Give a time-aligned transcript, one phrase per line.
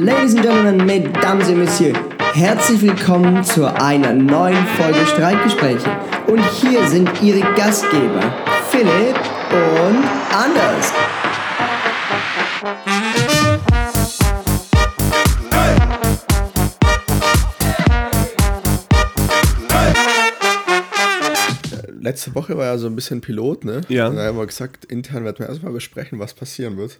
[0.00, 1.98] Ladies and Gentlemen, Mesdames et Messieurs,
[2.32, 5.84] herzlich willkommen zu einer neuen Folge Streitgespräche.
[6.28, 8.32] Und hier sind Ihre Gastgeber,
[8.70, 9.16] Philipp
[9.50, 10.02] und
[10.34, 10.92] Anders.
[22.12, 23.80] letzte Woche war ja so ein bisschen Pilot, ne?
[23.88, 24.08] Ja.
[24.08, 26.98] Und da haben wir gesagt, intern werden wir erstmal besprechen, was passieren wird.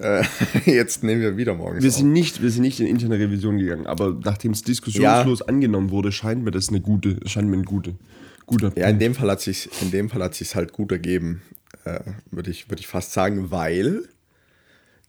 [0.00, 0.24] Äh,
[0.64, 1.82] jetzt nehmen wir wieder morgens.
[1.82, 1.96] Wir auf.
[1.96, 6.10] sind, nicht, wir sind nicht in interne Revision gegangen, aber nachdem es diskussionslos angenommen wurde,
[6.12, 7.94] scheint mir das eine gute, scheint mir ein gute,
[8.46, 11.42] guter Ja, in dem Fall hat sich in dem Fall hat sich's halt gut ergeben,
[11.84, 12.00] äh,
[12.30, 14.04] würde ich würde ich fast sagen, weil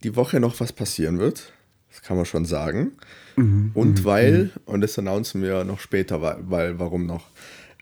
[0.04, 1.54] die Woche noch was passieren wird.
[1.90, 2.94] Das kann man schon sagen.
[3.36, 7.28] Mhm, und weil und das announcen wir noch später, weil, weil warum noch?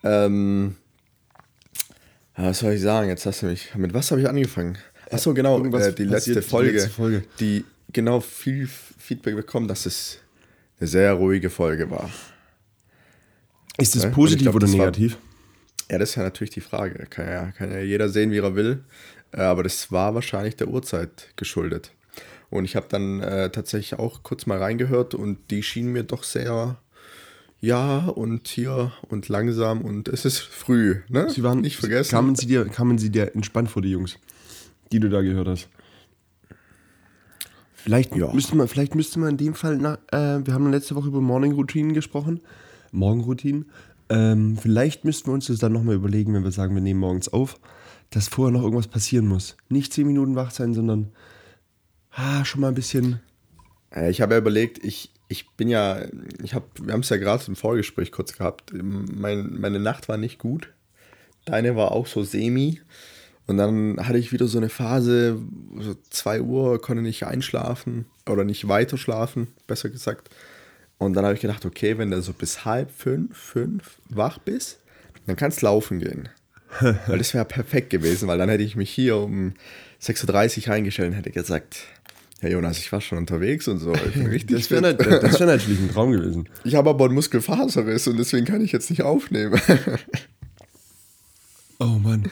[0.02, 0.76] Ähm,
[2.36, 3.08] ja, was soll ich sagen?
[3.08, 3.74] Jetzt hast du mich.
[3.76, 4.78] Mit was habe ich angefangen?
[5.10, 7.22] Achso, genau, äh, die, letzte passiert, die Folge, letzte Folge.
[7.40, 10.18] die genau viel Feedback bekommen, dass es
[10.78, 12.10] eine sehr ruhige Folge war.
[13.78, 15.16] Ist das ich positiv glaub, oder das war- negativ?
[15.90, 17.06] Ja, das ist ja natürlich die Frage.
[17.10, 18.84] Kann ja, kann ja jeder sehen, wie er will.
[19.32, 21.90] Äh, Aber das war wahrscheinlich der Uhrzeit geschuldet.
[22.48, 26.24] Und ich habe dann äh, tatsächlich auch kurz mal reingehört und die schienen mir doch
[26.24, 26.76] sehr,
[27.60, 31.28] ja, und hier und langsam und es ist früh, ne?
[31.30, 32.10] Sie waren nicht vergessen.
[32.10, 34.16] Kamen sie, dir, kamen sie dir entspannt vor, die Jungs,
[34.92, 35.68] die du da gehört hast?
[37.74, 38.32] Vielleicht, Ja.
[38.32, 41.20] müsste man, vielleicht müsste man in dem Fall, nach, äh, wir haben letzte Woche über
[41.20, 42.40] Morning-Routinen gesprochen,
[42.92, 43.70] Morgenroutinen.
[44.10, 47.28] Ähm, vielleicht müssten wir uns das dann nochmal überlegen, wenn wir sagen, wir nehmen morgens
[47.28, 47.58] auf,
[48.10, 49.56] dass vorher noch irgendwas passieren muss.
[49.68, 51.12] Nicht zehn Minuten wach sein, sondern
[52.10, 53.20] ah, schon mal ein bisschen.
[53.94, 56.02] Äh, Ich habe ja überlegt, ich, ich bin ja,
[56.42, 58.72] ich habe, wir haben es ja gerade im Vorgespräch kurz gehabt.
[58.74, 60.72] Mein, meine Nacht war nicht gut.
[61.46, 62.80] Deine war auch so semi.
[63.50, 65.36] Und dann hatte ich wieder so eine Phase,
[65.80, 70.30] so 2 Uhr, konnte nicht einschlafen oder nicht weiter schlafen, besser gesagt.
[70.98, 74.78] Und dann habe ich gedacht, okay, wenn du so bis halb fünf, fünf wach bist,
[75.26, 76.28] dann kannst laufen gehen.
[76.80, 79.54] weil das wäre perfekt gewesen, weil dann hätte ich mich hier um
[80.00, 81.88] 6.30 Uhr reingestellt und hätte gesagt,
[82.42, 83.92] ja Jonas, ich war schon unterwegs und so.
[84.48, 86.48] Das wäre wär natürlich ein Traum gewesen.
[86.62, 89.60] Ich habe aber einen Muskelfaserriss und deswegen kann ich jetzt nicht aufnehmen.
[91.80, 92.30] Oh Mann.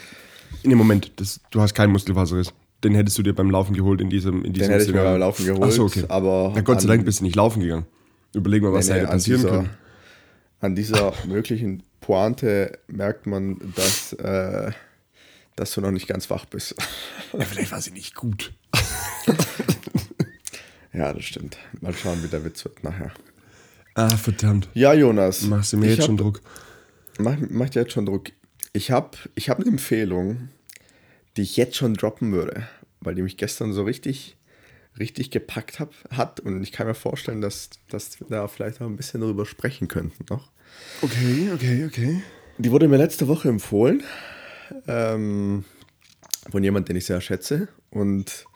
[0.63, 2.53] In dem Moment, das, du hast keinen Muskelfaserriss.
[2.85, 5.03] Den hättest du dir beim Laufen geholt in diesem in diesem Den hätte ich mir
[5.03, 6.05] beim Laufen geholt, Ach so, okay.
[6.09, 7.87] aber Na Gott sei an- Dank bist du nicht laufen gegangen.
[8.35, 9.71] Überleg mal, was Nee, da nee, hätte an passieren dieser- können.
[10.61, 14.73] An dieser möglichen Pointe merkt man, dass, äh,
[15.57, 16.75] dass du noch nicht ganz wach bist.
[17.33, 18.53] Ja, vielleicht war sie nicht gut.
[20.93, 21.57] ja, das stimmt.
[21.81, 23.11] Mal schauen, wie der Witz wird nachher.
[23.95, 24.69] Ah, verdammt.
[24.75, 25.43] Ja, Jonas.
[25.43, 26.41] Machst du mir jetzt hab- schon Druck?
[27.19, 28.29] Mach, mach dir jetzt schon Druck.
[28.73, 30.49] Ich habe ich hab eine Empfehlung,
[31.37, 32.69] die ich jetzt schon droppen würde,
[33.01, 34.37] weil die mich gestern so richtig,
[34.99, 36.41] richtig gepackt hab, hat.
[36.41, 39.89] Und ich kann mir vorstellen, dass, dass wir da vielleicht auch ein bisschen drüber sprechen
[39.89, 40.51] könnten noch.
[41.03, 42.23] Okay, okay, okay.
[42.59, 44.03] Die wurde mir letzte Woche empfohlen
[44.87, 45.65] ähm,
[46.51, 47.69] von jemand, den ich sehr schätze.
[47.91, 48.47] Und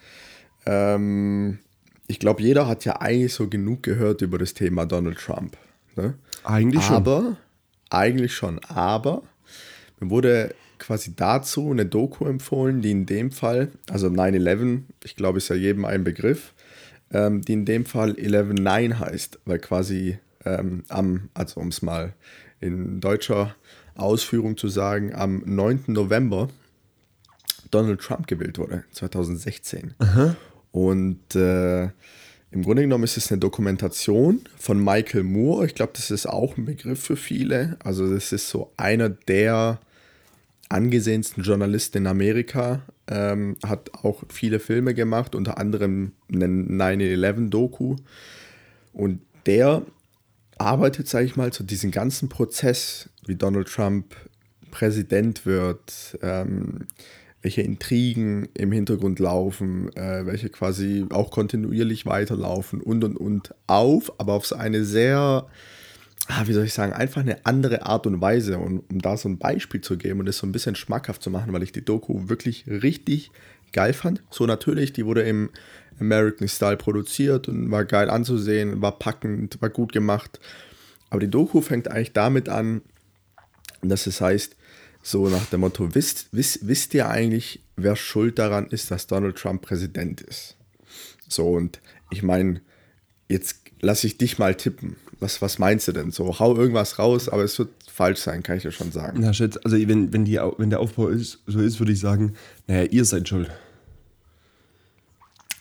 [0.66, 1.60] ähm,
[2.06, 5.56] ich glaube, jeder hat ja eigentlich so genug gehört über das Thema Donald Trump.
[5.96, 6.14] Ne?
[6.44, 6.96] Eigentlich schon.
[6.96, 7.36] Aber,
[7.90, 9.22] eigentlich schon, aber
[10.02, 15.38] mir wurde quasi dazu eine Doku empfohlen, die in dem Fall, also 9-11, ich glaube,
[15.38, 16.52] ist ja jedem ein Begriff,
[17.12, 22.14] ähm, die in dem Fall 11-9 heißt, weil quasi ähm, am, also um es mal
[22.60, 23.54] in deutscher
[23.94, 25.84] Ausführung zu sagen, am 9.
[25.88, 26.48] November
[27.70, 29.94] Donald Trump gewählt wurde, 2016.
[30.72, 31.84] Und äh,
[32.50, 35.66] im Grunde genommen ist es eine Dokumentation von Michael Moore.
[35.66, 37.76] Ich glaube, das ist auch ein Begriff für viele.
[37.84, 39.78] Also das ist so einer der
[40.72, 42.82] angesehensten Journalisten in Amerika.
[43.08, 47.96] Ähm, hat auch viele Filme gemacht, unter anderem einen 9-11-Doku.
[48.92, 49.82] Und der
[50.58, 54.14] arbeitet, sage ich mal, zu diesem ganzen Prozess, wie Donald Trump
[54.70, 56.86] Präsident wird, ähm,
[57.42, 64.18] welche Intrigen im Hintergrund laufen, äh, welche quasi auch kontinuierlich weiterlaufen und und und auf,
[64.18, 65.46] aber auf so eine sehr,
[66.28, 68.58] ah, wie soll ich sagen, einfach eine andere Art und Weise.
[68.58, 71.30] Und um da so ein Beispiel zu geben und das so ein bisschen schmackhaft zu
[71.30, 73.30] machen, weil ich die Doku wirklich richtig
[73.72, 74.22] geil fand.
[74.30, 75.50] So natürlich, die wurde im
[76.00, 80.40] American Style produziert und war geil anzusehen, war packend, war gut gemacht.
[81.10, 82.82] Aber die Doku fängt eigentlich damit an,
[83.82, 84.56] dass es heißt,
[85.02, 89.36] so nach dem Motto, wisst, wisst, wisst ihr eigentlich, wer schuld daran ist, dass Donald
[89.36, 90.56] Trump Präsident ist?
[91.28, 91.80] So, und
[92.10, 92.60] ich meine,
[93.28, 94.96] jetzt lasse ich dich mal tippen.
[95.20, 96.10] Was, was meinst du denn?
[96.10, 99.20] So, hau irgendwas raus, aber es wird falsch sein, kann ich dir schon sagen.
[99.20, 102.34] Na, Schätz, also wenn, wenn, die, wenn der Aufbau ist, so ist, würde ich sagen,
[102.66, 103.50] naja, ihr seid schuld.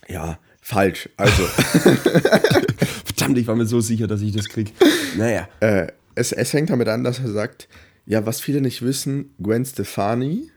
[0.08, 1.10] Ja, Falsch.
[1.18, 1.44] Also,
[3.06, 4.74] Verdammt, ich war mir so sicher, dass ich das krieg.
[5.18, 5.50] Naja.
[5.60, 7.68] äh, es, es hängt damit an, dass er sagt,
[8.06, 10.52] ja, was viele nicht wissen, Gwen Stefani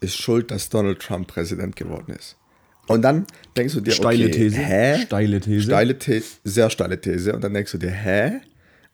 [0.00, 2.36] ist schuld, dass Donald Trump Präsident geworden ist.
[2.90, 3.24] Und dann
[3.56, 4.56] denkst du dir, Steile okay, These.
[4.56, 5.02] hä?
[5.04, 5.62] Steile These.
[5.62, 7.32] Steile These, sehr steile These.
[7.32, 8.40] Und dann denkst du dir, hä?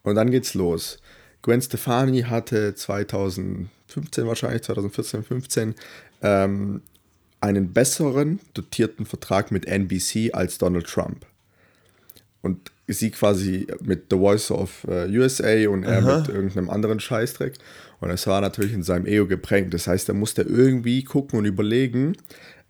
[0.02, 0.98] Und dann geht's los.
[1.40, 5.74] Gwen Stefani hatte 2015 wahrscheinlich, 2014, 15,
[6.20, 6.82] ähm,
[7.40, 11.24] einen besseren dotierten Vertrag mit NBC als Donald Trump.
[12.42, 17.54] Und sie quasi mit The Voice of äh, USA und er mit irgendeinem anderen Scheißdreck.
[18.00, 19.72] Und es war natürlich in seinem Ego geprägt.
[19.72, 22.14] Das heißt, er musste irgendwie gucken und überlegen,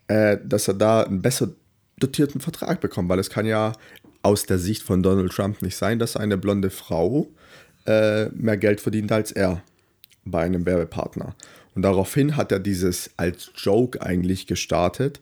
[0.09, 1.51] äh, dass er da einen besser
[1.99, 3.73] dotierten Vertrag bekommt, weil es kann ja
[4.23, 7.29] aus der Sicht von Donald Trump nicht sein, dass eine blonde Frau
[7.87, 9.63] äh, mehr Geld verdient als er
[10.25, 11.35] bei einem Werbepartner.
[11.75, 15.21] Und daraufhin hat er dieses als Joke eigentlich gestartet,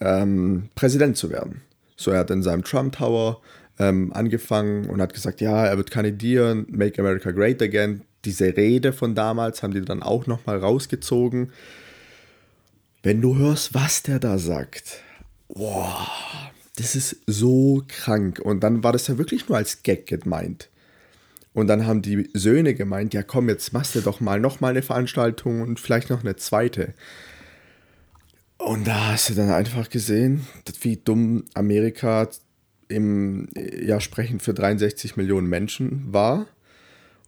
[0.00, 1.60] ähm, Präsident zu werden.
[1.96, 3.40] So, er hat in seinem Trump Tower
[3.78, 8.02] ähm, angefangen und hat gesagt, ja, er wird kandidieren, Make America Great Again.
[8.24, 11.52] Diese Rede von damals haben die dann auch nochmal rausgezogen.
[13.02, 15.02] Wenn du hörst, was der da sagt,
[15.48, 16.06] boah,
[16.76, 18.40] das ist so krank.
[18.40, 20.68] Und dann war das ja wirklich nur als Gag gemeint.
[21.52, 24.68] Und dann haben die Söhne gemeint, ja komm, jetzt machst du doch mal noch mal
[24.68, 26.94] eine Veranstaltung und vielleicht noch eine zweite.
[28.58, 30.46] Und da hast du dann einfach gesehen,
[30.82, 32.28] wie dumm Amerika
[32.88, 36.46] im ja, Sprechen für 63 Millionen Menschen war.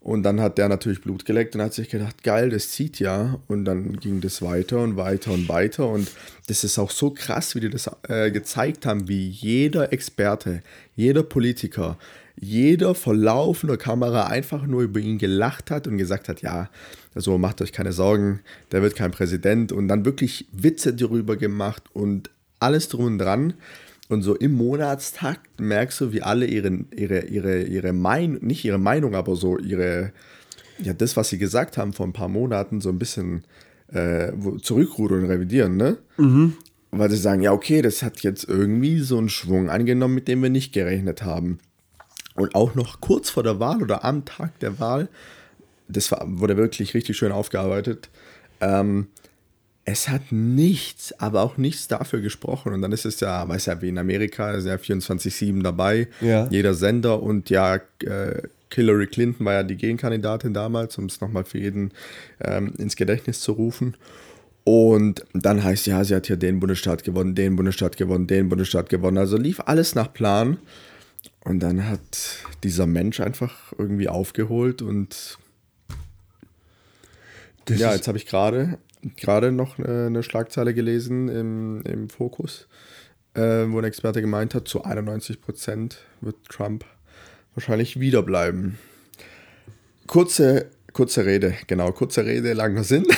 [0.02, 3.38] Und dann hat der natürlich Blut geleckt und hat sich gedacht, geil, das zieht ja.
[3.46, 5.88] Und dann ging das weiter und weiter und weiter.
[5.88, 6.10] Und
[6.48, 10.62] das ist auch so krass, wie die das äh, gezeigt haben, wie jeder Experte,
[10.96, 11.98] jeder Politiker,
[12.34, 16.68] jeder vor laufender Kamera einfach nur über ihn gelacht hat und gesagt hat, ja,
[17.14, 18.40] also macht euch keine Sorgen,
[18.72, 19.70] der wird kein Präsident.
[19.70, 22.28] Und dann wirklich Witze darüber gemacht und
[22.58, 23.54] alles drum und dran.
[24.08, 28.78] Und so im Monatstakt merkst du, wie alle ihre, ihre, ihre, ihre Meinung, nicht ihre
[28.78, 30.12] Meinung, aber so ihre,
[30.78, 33.44] ja, das, was sie gesagt haben vor ein paar Monaten, so ein bisschen
[33.92, 35.98] äh, zurückrudern und revidieren, ne?
[36.90, 40.42] Weil sie sagen, ja, okay, das hat jetzt irgendwie so einen Schwung angenommen, mit dem
[40.42, 41.58] wir nicht gerechnet haben.
[42.34, 45.08] Und auch noch kurz vor der Wahl oder am Tag der Wahl,
[45.88, 48.10] das war, wurde wirklich richtig schön aufgearbeitet.
[48.60, 49.08] Ähm,
[49.84, 52.72] es hat nichts, aber auch nichts dafür gesprochen.
[52.72, 56.46] Und dann ist es ja, weiß ja, wie in Amerika, ist ja 24-7 dabei, Ja.
[56.50, 57.22] jeder Sender.
[57.22, 58.42] Und ja, äh,
[58.72, 61.90] Hillary Clinton war ja die Gegenkandidatin damals, um es nochmal für jeden
[62.40, 63.96] ähm, ins Gedächtnis zu rufen.
[64.64, 68.88] Und dann heißt ja, sie hat hier den Bundesstaat gewonnen, den Bundesstaat gewonnen, den Bundesstaat
[68.88, 69.18] gewonnen.
[69.18, 70.58] Also lief alles nach Plan.
[71.44, 75.38] Und dann hat dieser Mensch einfach irgendwie aufgeholt und
[77.64, 78.78] Das ja, jetzt habe ich gerade
[79.16, 82.68] gerade noch eine, Schlagzeile gelesen im, im Fokus,
[83.34, 86.84] äh, wo ein Experte gemeint hat, zu 91 Prozent wird Trump
[87.54, 88.78] wahrscheinlich wiederbleiben.
[90.06, 93.06] Kurze, kurze Rede, genau, kurze Rede, langer Sinn.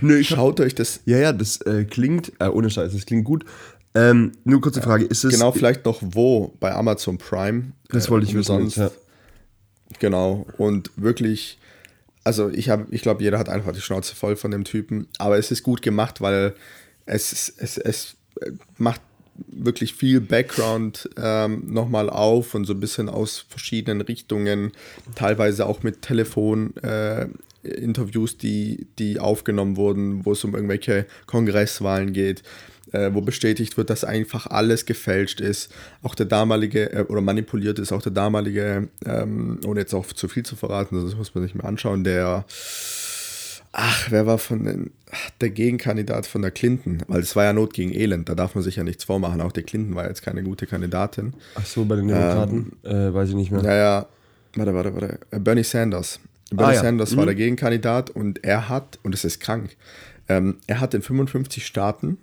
[0.00, 3.44] Nö, Schaut euch das ja, ja, das äh, klingt, äh, ohne Scheiß, das klingt gut.
[3.94, 5.32] Ähm, nur kurze Frage, ist es.
[5.32, 7.72] genau vielleicht noch wo bei Amazon Prime.
[7.88, 8.52] das wollte ich wissen.
[8.52, 8.76] umsonst.
[8.76, 9.98] Jetzt, ja.
[10.00, 10.46] Genau.
[10.58, 11.58] Und wirklich,
[12.26, 15.06] also ich habe, ich glaube, jeder hat einfach die Schnauze voll von dem Typen.
[15.18, 16.54] Aber es ist gut gemacht, weil
[17.06, 18.16] es, es, es
[18.78, 19.00] macht
[19.46, 24.72] wirklich viel Background ähm, nochmal auf und so ein bisschen aus verschiedenen Richtungen,
[25.14, 26.76] teilweise auch mit Telefon.
[26.78, 27.28] Äh,
[27.62, 32.44] Interviews, die, die aufgenommen wurden, wo es um irgendwelche Kongresswahlen geht,
[32.92, 35.72] äh, wo bestätigt wird, dass einfach alles gefälscht ist.
[36.02, 40.28] Auch der damalige, äh, oder manipuliert ist, auch der damalige, ähm, ohne jetzt auch zu
[40.28, 42.44] viel zu verraten, das muss man sich mal anschauen, der,
[43.72, 44.90] ach, wer war von den,
[45.40, 48.64] der Gegenkandidat von der Clinton, weil es war ja Not gegen Elend, da darf man
[48.64, 51.34] sich ja nichts vormachen, auch der Clinton war jetzt keine gute Kandidatin.
[51.54, 53.62] Ach so, bei den Demokraten, äh, weiß ich nicht mehr.
[53.62, 54.06] Naja,
[54.54, 55.18] warte, warte, warte.
[55.30, 56.20] Äh, Bernie Sanders.
[56.50, 56.80] Bernie Ah, ja.
[56.82, 59.76] Sanders war der Gegenkandidat und er hat, und es ist krank,
[60.28, 62.18] ähm, er hat in 55 Staaten,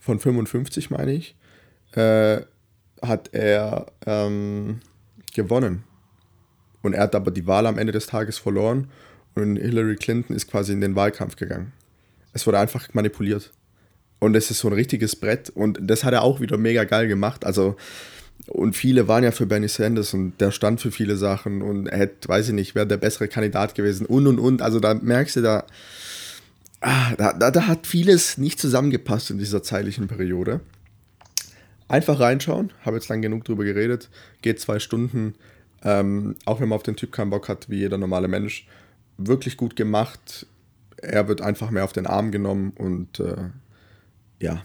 [0.00, 1.36] von 55 meine ich,
[1.92, 2.40] äh,
[3.02, 4.80] hat er ähm,
[5.34, 5.84] gewonnen.
[6.82, 8.88] Und er hat aber die Wahl am Ende des Tages verloren
[9.34, 11.72] und Hillary Clinton ist quasi in den Wahlkampf gegangen.
[12.32, 13.52] Es wurde einfach manipuliert.
[14.18, 15.50] Und es ist so ein richtiges Brett.
[15.50, 17.44] Und das hat er auch wieder mega geil gemacht.
[17.44, 17.76] Also,
[18.46, 21.98] und viele waren ja für Bernie Sanders und der stand für viele Sachen und er
[21.98, 24.62] hätte, weiß ich nicht, wäre der bessere Kandidat gewesen und und und.
[24.62, 25.64] Also da merkst du, da,
[26.80, 30.60] ah, da, da, da hat vieles nicht zusammengepasst in dieser zeitlichen Periode.
[31.88, 34.10] Einfach reinschauen, habe jetzt lang genug drüber geredet,
[34.42, 35.34] geht zwei Stunden,
[35.82, 38.66] ähm, auch wenn man auf den Typ keinen Bock hat, wie jeder normale Mensch.
[39.18, 40.46] Wirklich gut gemacht.
[40.96, 43.50] Er wird einfach mehr auf den Arm genommen und äh,
[44.40, 44.62] ja,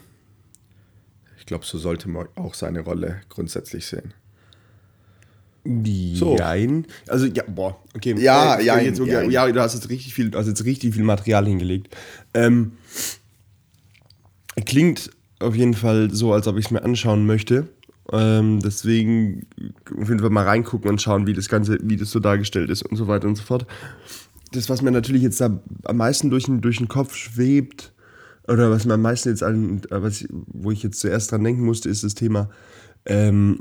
[1.37, 4.15] Ich glaube, so sollte man auch seine Rolle grundsätzlich sehen.
[5.65, 6.35] So.
[6.35, 6.85] Nein.
[7.07, 8.15] Also, ja, boah, okay.
[8.19, 9.45] Ja, Äh, ja, jetzt, okay, ja.
[9.45, 11.95] ja, du hast jetzt richtig viel, hast jetzt richtig viel Material hingelegt.
[12.33, 12.73] Ähm,
[14.65, 17.67] klingt auf jeden Fall so, als ob ich es mir anschauen möchte.
[18.11, 19.47] Ähm, deswegen
[19.99, 22.83] auf jeden Fall mal reingucken und schauen, wie das Ganze, wie das so dargestellt ist
[22.83, 23.65] und so weiter und so fort.
[24.51, 27.91] Das, was mir natürlich jetzt da am meisten durch den, durch den Kopf schwebt,
[28.47, 31.65] oder was mir am meisten jetzt an, äh, was, wo ich jetzt zuerst dran denken
[31.65, 32.51] musste, ist das Thema,
[33.07, 33.59] ähm,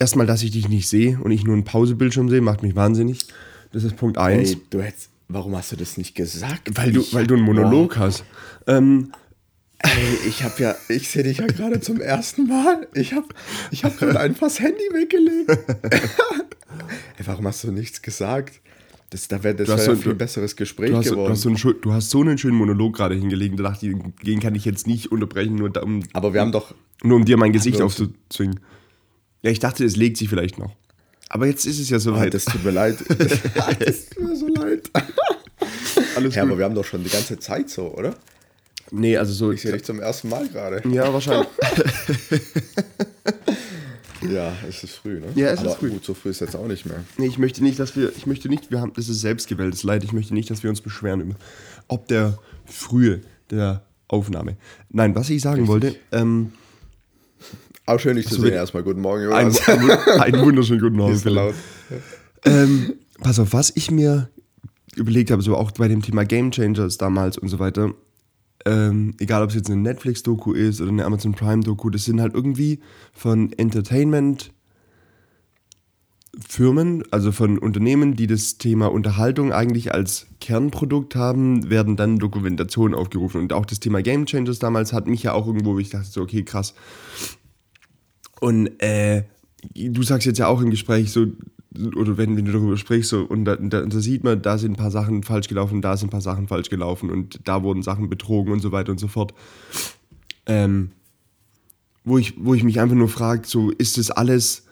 [0.00, 3.26] erstmal, dass ich dich nicht sehe und ich nur einen Pausebildschirm sehe, macht mich wahnsinnig.
[3.72, 4.50] Das ist Punkt 1.
[4.52, 6.70] Ey, du hättest, warum hast du das nicht gesagt?
[6.76, 8.00] weil, du, Ich- weil du einen Monolog Boah.
[8.00, 8.24] hast.
[8.66, 9.12] Ähm,
[9.78, 9.90] Ey,
[10.26, 12.88] ich habe ja, ich sehe dich ja gerade zum ersten Mal.
[12.94, 13.26] Ich habe
[13.70, 15.50] ich hab gerade einfach das Handy weggelegt.
[17.18, 18.60] Ey, warum hast du nichts gesagt?
[19.10, 21.16] Das, da wär, das wäre so- ein viel du- besseres Gespräch du, hast, so- du,
[21.16, 21.32] geworden.
[21.32, 24.40] hast so einen, du hast so einen schönen Monolog gerade hingelegt, da dachte ich, den
[24.40, 27.36] kann ich jetzt nicht unterbrechen, nur, da, um, Aber wir haben doch, nur um dir
[27.36, 28.60] mein Gesicht aufzuzwingen.
[29.46, 30.74] Ja, ich dachte, es legt sich vielleicht noch.
[31.28, 32.34] Aber jetzt ist es ja oh, soweit.
[32.34, 32.96] das tut mir leid.
[33.78, 34.90] das tut mir so leid.
[36.16, 36.50] Alles Ja, gut.
[36.50, 38.16] aber wir haben doch schon die ganze Zeit so, oder?
[38.90, 39.52] nee, also so.
[39.52, 40.82] Ich sehe dich zum ersten Mal gerade.
[40.88, 41.46] Ja, wahrscheinlich.
[44.28, 45.26] Ja, es ist früh, ne?
[45.36, 45.90] Ja, es aber ist früh.
[45.90, 47.04] Gut, so früh ist jetzt auch nicht mehr.
[47.16, 50.02] Nee, ich möchte nicht, dass wir, ich möchte nicht, wir haben, das ist selbstgewähltes Leid,
[50.02, 51.34] ich möchte nicht, dass wir uns beschweren über,
[51.86, 54.56] ob der Frühe der Aufnahme.
[54.88, 56.50] Nein, was ich sagen wollte, ähm,
[57.86, 58.52] Auch schön, dich zu So, sehen.
[58.52, 59.68] Erstmal guten Morgen, ein, Jonas.
[59.68, 59.90] ein,
[60.20, 61.14] einen wunderschönen guten Abend.
[61.14, 61.54] Ist laut.
[62.44, 64.28] Ähm, pass auf, was ich mir
[64.96, 67.94] überlegt habe, so auch bei dem Thema Game Changers damals und so weiter,
[68.64, 72.34] ähm, egal ob es jetzt eine Netflix-Doku ist oder eine Amazon Prime-Doku, das sind halt
[72.34, 72.80] irgendwie
[73.12, 74.52] von Entertainment
[76.46, 82.94] Firmen, also von Unternehmen, die das Thema Unterhaltung eigentlich als Kernprodukt haben, werden dann Dokumentationen
[82.94, 83.40] aufgerufen.
[83.40, 86.08] Und auch das Thema Game Changers damals hat mich ja auch irgendwo, wo ich dachte,
[86.10, 86.74] so, okay, krass.
[88.40, 89.24] Und äh,
[89.74, 91.26] du sagst jetzt ja auch im Gespräch so,
[91.96, 94.72] oder wenn, wenn du darüber sprichst, so, und da, da, da sieht man, da sind
[94.72, 97.82] ein paar Sachen falsch gelaufen, da sind ein paar Sachen falsch gelaufen und da wurden
[97.82, 99.34] Sachen betrogen und so weiter und so fort.
[100.46, 100.90] Ähm,
[102.04, 104.65] wo, ich, wo ich mich einfach nur frage, so, ist das alles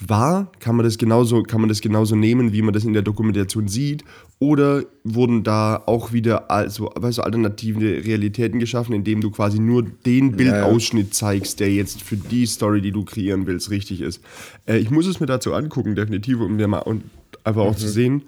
[0.00, 0.50] wahr?
[0.58, 3.68] Kann man das genauso, kann man das genauso nehmen, wie man das in der Dokumentation
[3.68, 4.04] sieht?
[4.38, 9.82] Oder wurden da auch wieder also, weißt du, alternative Realitäten geschaffen, indem du quasi nur
[9.82, 14.20] den Bildausschnitt zeigst, der jetzt für die Story, die du kreieren willst, richtig ist?
[14.66, 17.04] Äh, ich muss es mir dazu angucken, definitiv, um mir mal und
[17.44, 18.22] einfach auch zu sehen.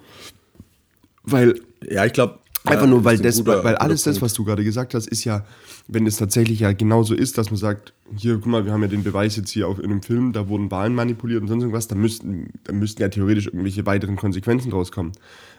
[1.24, 2.38] Weil Ja, ich glaube.
[2.66, 5.44] Einfach nur, weil, das, weil alles das, was du gerade gesagt hast, ist ja,
[5.88, 8.88] wenn es tatsächlich ja genauso ist, dass man sagt, hier, guck mal, wir haben ja
[8.88, 11.88] den Beweis jetzt hier auf in einem Film, da wurden Wahlen manipuliert und sonst irgendwas,
[11.88, 15.12] da müssten, da müssten ja theoretisch irgendwelche weiteren Konsequenzen draus kommen.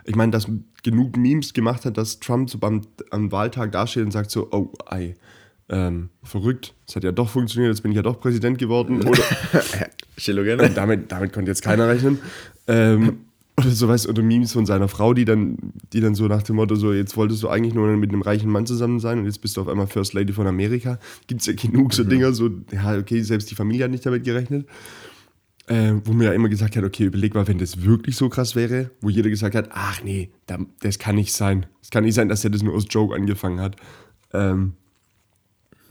[0.06, 0.48] Ich meine, dass
[0.84, 4.72] genug Memes gemacht hat, dass Trump so beim, am Wahltag dasteht und sagt so, oh,
[4.86, 5.16] ei,
[5.70, 9.04] ähm, verrückt, es hat ja doch funktioniert, jetzt bin ich ja doch Präsident geworden.
[9.04, 9.24] Oder,
[10.76, 12.20] damit, damit konnte jetzt keiner rechnen.
[12.68, 13.27] Ähm,
[13.58, 15.58] oder so weißt oder Memes von seiner Frau, die dann,
[15.94, 18.50] die dann so nach dem Motto, so jetzt wolltest du eigentlich nur mit einem reichen
[18.50, 21.00] Mann zusammen sein und jetzt bist du auf einmal First Lady von Amerika.
[21.28, 24.24] Gibt es ja genug so Dinger, so, ja, okay, selbst die Familie hat nicht damit
[24.24, 24.68] gerechnet.
[25.70, 28.56] Äh, wo mir ja immer gesagt hat, okay, überleg mal, wenn das wirklich so krass
[28.56, 31.66] wäre, wo jeder gesagt hat, ach nee, da, das kann nicht sein.
[31.82, 33.76] Es kann nicht sein, dass er das nur aus Joke angefangen hat.
[34.32, 34.74] Ähm,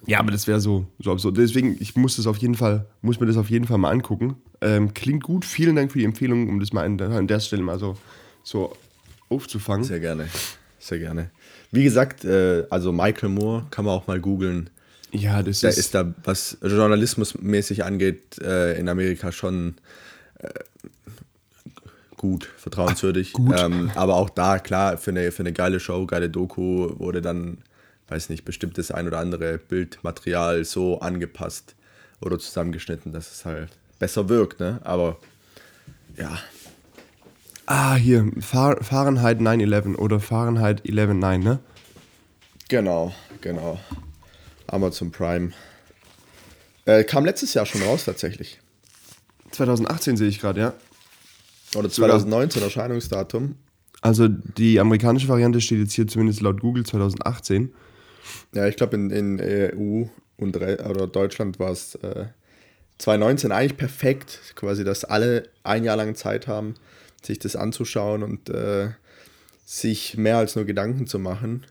[0.07, 1.37] ja, aber das wäre so, so absurd.
[1.37, 4.37] Deswegen, ich muss das auf jeden Fall, muss mir das auf jeden Fall mal angucken.
[4.61, 5.45] Ähm, klingt gut.
[5.45, 7.97] Vielen Dank für die Empfehlung, um das mal an, an der Stelle mal so,
[8.43, 8.77] so
[9.29, 9.85] aufzufangen.
[9.85, 10.29] Sehr gerne.
[10.79, 11.31] Sehr gerne.
[11.73, 14.71] Wie gesagt, äh, also Michael Moore kann man auch mal googeln.
[15.13, 19.75] ja, das Der ist, ist da, was journalismusmäßig angeht, äh, in Amerika schon
[20.39, 20.49] äh,
[22.17, 23.33] gut, vertrauenswürdig.
[23.33, 23.55] gut.
[23.59, 27.59] Ähm, aber auch da, klar, für eine, für eine geile Show, geile Doku wurde dann,
[28.09, 31.75] weiß nicht, bestimmtes ein oder andere Bildmaterial so angepasst
[32.21, 34.81] oder zusammengeschnitten, dass es halt besser wirkt, ne?
[34.85, 35.19] Aber
[36.17, 36.39] ja,
[37.67, 41.59] Ah, hier, Fahr Fahrenheit 9-11 oder Fahrenheit 11.9, ne?
[42.69, 43.81] genau, genau.
[44.69, 45.51] Amazon Prime.
[46.85, 48.61] Äh, kam letztes Jahr schon raus tatsächlich.
[49.51, 50.73] 2018 sehe ich gerade, ja.
[51.75, 53.57] Oder 2019 Erscheinungsdatum.
[54.01, 57.75] Also die amerikanische Variante steht jetzt hier zumindest laut Google 2018.
[58.55, 60.07] Ja, ich glaube in, in EU
[60.39, 62.27] und oder Deutschland war es äh,
[62.99, 66.75] 2019 eigentlich perfekt, quasi, dass alle ein Jahr lang Zeit haben,
[67.23, 68.91] sich das anzuschauen und äh,
[69.65, 71.67] sich mehr als nur Gedanken zu machen,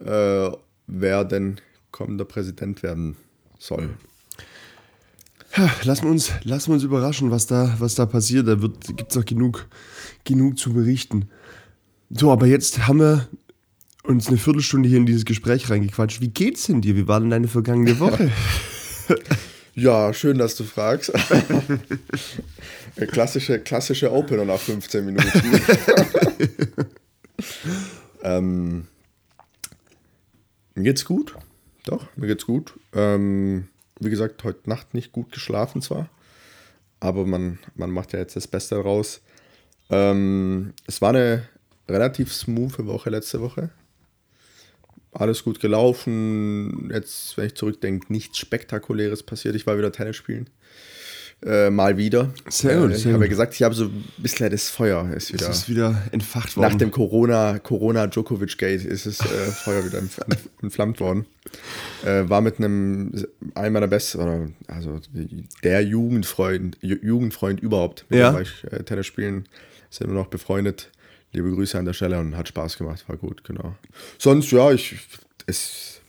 [0.00, 0.50] äh,
[0.86, 3.16] wer denn kommender Präsident werden
[3.58, 3.90] soll.
[5.82, 8.46] Lassen wir uns, lassen wir uns überraschen, was da, was da passiert.
[8.46, 9.66] Da gibt es auch genug,
[10.24, 11.28] genug zu berichten.
[12.10, 13.28] So, aber jetzt haben wir
[14.08, 16.22] uns eine Viertelstunde hier in dieses Gespräch reingequatscht.
[16.22, 16.96] Wie geht's denn dir?
[16.96, 18.30] Wie war denn deine vergangene Woche?
[19.74, 21.12] Ja, schön, dass du fragst.
[23.12, 25.30] klassische, klassische Opener nach 15 Minuten.
[28.24, 28.88] ähm,
[30.74, 31.36] mir geht's gut.
[31.84, 32.72] Doch, mir geht's gut.
[32.92, 33.68] Ähm,
[34.00, 36.08] wie gesagt, heute Nacht nicht gut geschlafen zwar,
[36.98, 39.20] aber man, man macht ja jetzt das Beste daraus.
[39.90, 41.48] Ähm, es war eine
[41.88, 43.70] relativ smooth Woche letzte Woche.
[45.12, 46.90] Alles gut gelaufen.
[46.92, 49.54] Jetzt, wenn ich zurückdenke, nichts Spektakuläres passiert.
[49.54, 50.48] Ich war wieder Tennis spielen.
[51.40, 52.34] Äh, mal wieder.
[52.48, 55.32] Sehr gut, Äh, ich habe ja gesagt, ich habe so ein bisschen das Feuer ist
[55.32, 55.48] wieder.
[55.48, 56.68] Es ist wieder entfacht worden.
[56.72, 60.20] Nach dem Corona, Corona Djokovic Gate ist das äh, Feuer wieder entf-
[60.62, 61.26] entflammt worden.
[62.04, 63.12] Äh, war mit einem
[63.54, 64.98] einem meiner besten, oder also
[65.62, 68.04] der Jugendfreund, Ju- Jugendfreund überhaupt.
[68.08, 68.30] Mit Ja.
[68.30, 69.44] dem war ich äh, Tennis spielen,
[69.90, 70.90] sind immer noch befreundet.
[71.32, 73.74] Liebe Grüße an der Stelle und hat Spaß gemacht, war gut, genau.
[74.18, 74.96] Sonst, ja, ich,
[75.46, 76.00] es,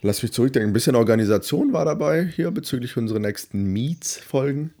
[0.00, 4.72] lass mich zurückdenken, ein bisschen Organisation war dabei hier bezüglich unserer nächsten Meets-Folgen.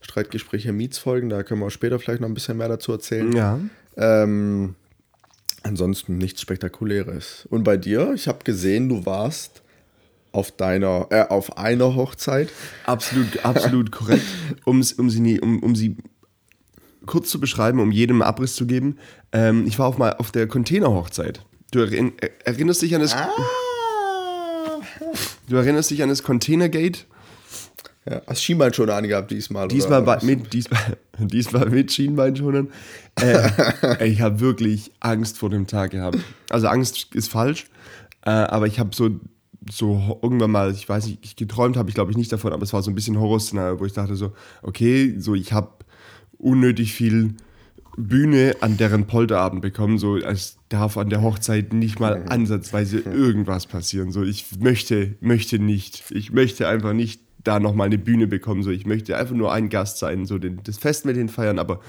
[0.00, 3.32] Streitgespräche Meets-Folgen, da können wir später vielleicht noch ein bisschen mehr dazu erzählen.
[3.32, 3.60] Ja.
[3.96, 4.74] Ähm,
[5.62, 7.46] ansonsten nichts Spektakuläres.
[7.50, 9.62] Und bei dir, ich habe gesehen, du warst
[10.32, 12.48] auf deiner, äh, auf einer Hochzeit.
[12.86, 14.24] Absolut, absolut korrekt.
[14.64, 15.96] Um's, um, sie nie, um, um sie
[17.06, 18.96] kurz zu beschreiben, um jedem Abriss zu geben.
[19.32, 21.44] Ähm, ich war auf, mal auf der Containerhochzeit.
[21.70, 23.14] Du erinn, er- erinnerst dich an das,
[25.48, 27.00] du erinnerst dich an das Containergate?
[28.08, 29.68] Ja, hast Schienbeinschoner angehabt diesmal?
[29.68, 30.18] Diesmal, oder?
[30.24, 30.80] mit, diesmal,
[31.18, 32.68] diesmal mit Schienbeinschonern.
[33.20, 36.18] Äh, ich habe wirklich Angst vor dem Tag gehabt.
[36.50, 37.66] Also Angst ist falsch,
[38.26, 39.10] äh, aber ich habe so,
[39.70, 42.64] so irgendwann mal, ich weiß nicht, ich geträumt habe ich glaube ich nicht davon, aber
[42.64, 44.32] es war so ein bisschen Horrorszenario, wo ich dachte so,
[44.62, 45.68] okay, so ich habe
[46.42, 47.34] unnötig viel
[47.96, 53.66] Bühne an deren Polterabend bekommen, so als darf an der Hochzeit nicht mal ansatzweise irgendwas
[53.66, 54.12] passieren.
[54.12, 58.62] So ich möchte, möchte nicht, ich möchte einfach nicht da nochmal eine Bühne bekommen.
[58.62, 61.58] So ich möchte einfach nur ein Gast sein, so den, das Fest mit den feiern,
[61.58, 61.80] aber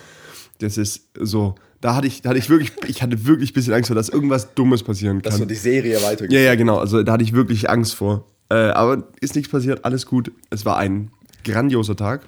[0.60, 3.74] das ist so, da hatte ich, da hatte ich wirklich, ich hatte wirklich ein bisschen
[3.74, 5.32] Angst vor, dass irgendwas Dummes passieren kann.
[5.32, 6.34] Dass so die Serie weitergeht.
[6.34, 6.78] Ja, ja, genau.
[6.78, 8.26] Also da hatte ich wirklich Angst vor.
[8.50, 10.32] Äh, aber ist nichts passiert, alles gut.
[10.50, 11.12] Es war ein
[11.44, 12.28] grandioser Tag.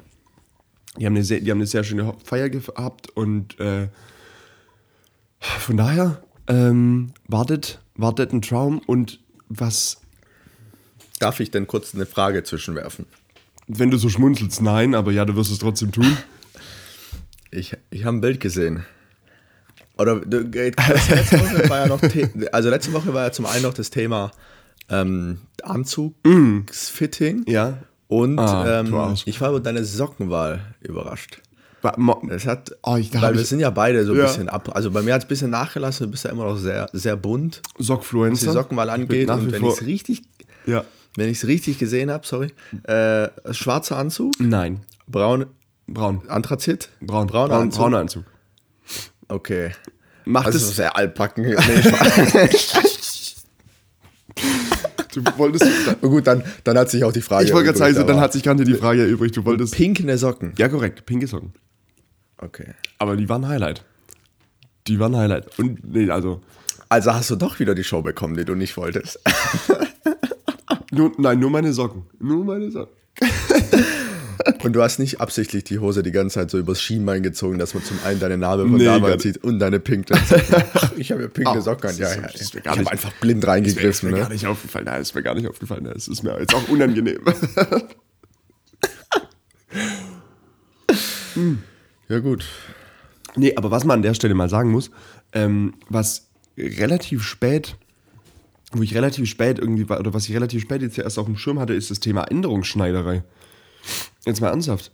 [0.97, 3.89] Die haben eine sehr, die haben eine sehr schöne Feier gehabt und äh,
[5.39, 10.01] von daher ähm, wartet, wartet ein Traum und was,
[11.19, 13.05] Darf ich denn kurz eine Frage zwischenwerfen?
[13.67, 16.17] wenn du so schmunzelst, nein, aber ja, du wirst es trotzdem tun.
[17.51, 18.86] Ich, ich habe ein Bild gesehen.
[19.97, 22.01] Oder letzte Woche war ja noch,
[22.51, 24.31] also letzte Woche war ja zum einen noch das Thema
[24.89, 27.45] ähm, Anzugsfitting.
[27.47, 27.79] Ja.
[28.08, 31.41] Und Ah, ähm, ich war über deine Sockenwahl überrascht.
[32.30, 34.26] Es hat, Oh, ich- weil wir sind ja beide so ein Ja.
[34.26, 34.72] bisschen ab.
[34.76, 37.15] Also bei mir hat es ein bisschen nachgelassen, du bist ja immer noch sehr, sehr
[37.15, 38.48] bunt, was Sockfluencer.
[38.48, 39.30] die Sockenwahl angeht.
[39.30, 40.24] Und wenn ich es richtig,
[40.65, 40.84] Ja.
[41.15, 42.52] wenn ich es richtig gesehen habe, sorry,
[42.84, 44.82] äh, schwarzer Anzug, Nein.
[45.08, 45.46] braun,
[45.88, 46.24] Braun.
[46.28, 47.28] Anthrazit, Braun.
[47.28, 47.80] brauner Braun, Anzug.
[47.82, 48.24] brauner Anzug.
[49.28, 49.72] Okay.
[50.26, 50.76] Macht Also es.
[50.76, 51.44] sehr altbacken.
[51.46, 51.56] Nee.
[55.15, 55.65] Du wolltest.
[56.01, 57.45] Oh gut, dann, dann hat sich auch die Frage.
[57.45, 59.38] ich wollte gerade sagen, erübrigt, so, dann hat sich gerade die Frage erübrigt.
[59.38, 59.73] Du wolltest.
[59.73, 60.54] pinkene Socken.
[60.58, 61.06] Ja, korrekt.
[61.06, 61.54] Pinke Socken.
[62.38, 62.73] Okay.
[62.99, 63.84] Aber die waren Highlight.
[64.88, 65.58] Die waren Highlight.
[65.58, 66.41] Und nee, also.
[66.89, 69.19] Also hast du doch wieder die Show bekommen, die du nicht wolltest.
[70.91, 72.04] Nur, nein, nur meine Socken.
[72.19, 72.95] Nur meine Socken.
[74.63, 77.74] Und du hast nicht absichtlich die Hose die ganze Zeit so übers Schienbein gezogen, dass
[77.74, 79.82] man zum einen deine Narbe von Nee, gar damals sieht und deine.
[80.12, 81.95] Ach, Ich habe ja pinke Ach, Socken.
[81.98, 84.12] Ja, ja, ist- ist mir ich gar habe nicht- einfach blind Ist reingegriffen.
[84.12, 84.34] mir gar Ne?
[84.36, 84.86] nicht aufgefallen.
[84.86, 85.86] Nein, ist mir gar nicht aufgefallen.
[85.88, 87.19] Es ist mir jetzt auch unangenehm.
[92.08, 92.45] Ja gut.
[93.36, 94.91] nee, aber was man an der Stelle mal sagen muss,
[95.34, 97.76] ähm, was relativ spät,
[98.71, 101.38] wo ich relativ spät irgendwie war, oder was ich relativ spät jetzt erst auf dem
[101.38, 103.24] Schirm hatte, ist das Thema Änderungsschneiderei.
[104.26, 104.91] Jetzt mal ernsthaft.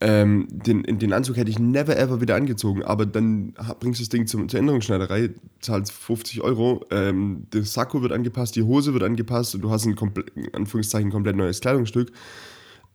[0.00, 4.10] Ähm, den, den Anzug hätte ich never ever wieder angezogen, aber dann bringst du das
[4.10, 9.02] Ding zum, zur Änderungsschneiderei, zahlst 50 Euro, ähm, das Sakko wird angepasst, die Hose wird
[9.02, 12.12] angepasst und du hast ein komplett, in Anführungszeichen komplett neues Kleidungsstück.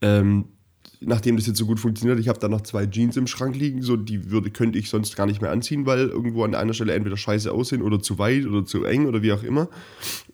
[0.04, 0.46] Ähm,
[1.00, 3.82] nachdem das jetzt so gut funktioniert, ich habe da noch zwei Jeans im Schrank liegen,
[3.82, 6.94] so die würde, könnte ich sonst gar nicht mehr anziehen, weil irgendwo an einer Stelle
[6.94, 9.70] entweder scheiße aussehen oder zu weit oder zu eng oder wie auch immer.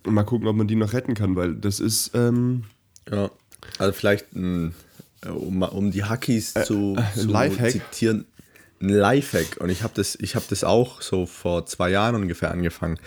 [0.05, 2.63] Und mal gucken, ob man die noch retten kann, weil das ist, ähm,
[3.09, 3.31] Ja.
[3.79, 7.71] Also vielleicht, äh, um, um die Hackies zu, zu Lifehack.
[7.71, 8.25] zitieren,
[8.81, 9.57] ein Lifehack.
[9.59, 12.99] Und ich habe das, ich hab das auch so vor zwei Jahren ungefähr angefangen.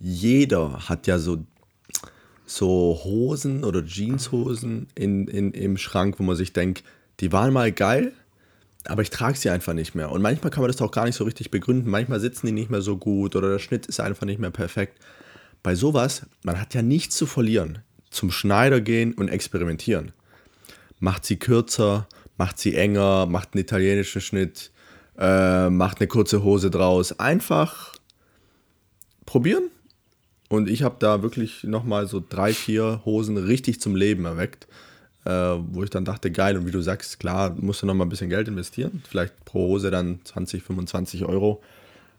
[0.00, 1.44] Jeder hat ja so,
[2.44, 6.82] so Hosen oder Jeanshosen in, in, im Schrank, wo man sich denkt,
[7.20, 8.12] die waren mal geil,
[8.84, 10.10] aber ich trage sie einfach nicht mehr.
[10.10, 11.88] Und manchmal kann man das auch gar nicht so richtig begründen.
[11.88, 14.98] Manchmal sitzen die nicht mehr so gut oder der Schnitt ist einfach nicht mehr perfekt.
[15.62, 17.78] Bei sowas, man hat ja nichts zu verlieren.
[18.12, 20.12] Zum Schneider gehen und experimentieren.
[21.00, 24.70] Macht sie kürzer, macht sie enger, macht einen italienischen Schnitt,
[25.18, 27.18] äh, macht eine kurze Hose draus.
[27.18, 27.94] Einfach
[29.26, 29.70] probieren.
[30.48, 34.66] Und ich habe da wirklich nochmal so drei, vier Hosen richtig zum Leben erweckt,
[35.24, 38.10] äh, wo ich dann dachte, geil, und wie du sagst, klar, musst du nochmal ein
[38.10, 39.02] bisschen Geld investieren.
[39.08, 41.62] Vielleicht pro Hose dann 20, 25 Euro.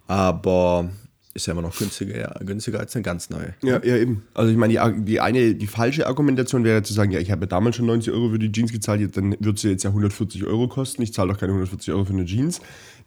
[0.07, 0.89] Aber
[1.33, 3.55] ist ja immer noch günstiger, günstiger als eine ganz neue.
[3.63, 4.23] Ja, ja, eben.
[4.35, 7.41] Also ich meine, die, die eine, die falsche Argumentation wäre zu sagen, ja, ich habe
[7.41, 9.89] ja damals schon 90 Euro für die Jeans gezahlt, jetzt, dann wird sie jetzt ja
[9.89, 11.01] 140 Euro kosten.
[11.01, 12.61] Ich zahle doch keine 140 Euro für eine Jeans.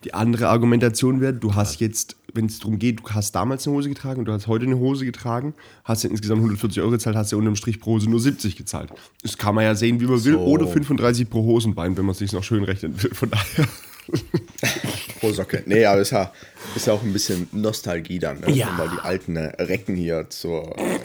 [0.05, 3.77] Die andere Argumentation wäre, du hast jetzt, wenn es darum geht, du hast damals eine
[3.77, 7.17] Hose getragen und du hast heute eine Hose getragen, hast ja insgesamt 140 Euro gezahlt,
[7.17, 8.91] hast ja unterm Strich pro Hose nur 70 gezahlt.
[9.23, 10.35] Das kann man ja sehen, wie man will.
[10.35, 10.41] So.
[10.41, 13.11] Oder 35 pro Hosenbein, wenn man es sich noch schön rechnen will.
[13.15, 13.69] Von daher.
[15.27, 15.62] Pro Socke.
[15.67, 16.33] Nee, aber ist ja,
[16.75, 18.51] ist ja auch ein bisschen Nostalgie dann, ne?
[18.51, 18.75] Ja.
[18.77, 20.99] Weil die alten Recken hier zur äh,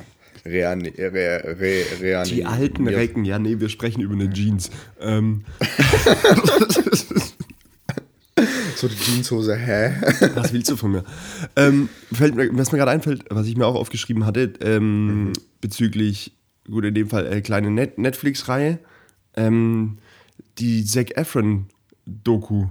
[0.46, 4.72] Rean, re, re, rean, Die alten Recken, ja, nee, wir sprechen über eine Jeans.
[5.00, 5.46] Ähm,
[8.76, 9.94] So die Jeanshose, hä?
[10.34, 11.04] was willst du von mir?
[11.56, 16.86] Ähm, fällt was mir gerade einfällt, was ich mir auch aufgeschrieben hatte, ähm, bezüglich, gut,
[16.86, 18.80] in dem Fall äh, kleine Net Netflix-Reihe,
[19.36, 20.00] ähm,
[20.58, 22.70] die Zac Efron-Doku.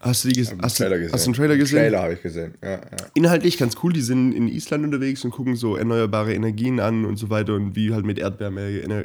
[0.00, 1.78] Hast du die ges hast, du, hast du einen Trailer gesehen?
[1.80, 2.80] Trailer habe ich gesehen, ja, ja.
[3.14, 7.16] Inhaltlich ganz cool, die sind in Island unterwegs und gucken so erneuerbare Energien an und
[7.16, 9.04] so weiter und wie halt mit Erdwärme Ener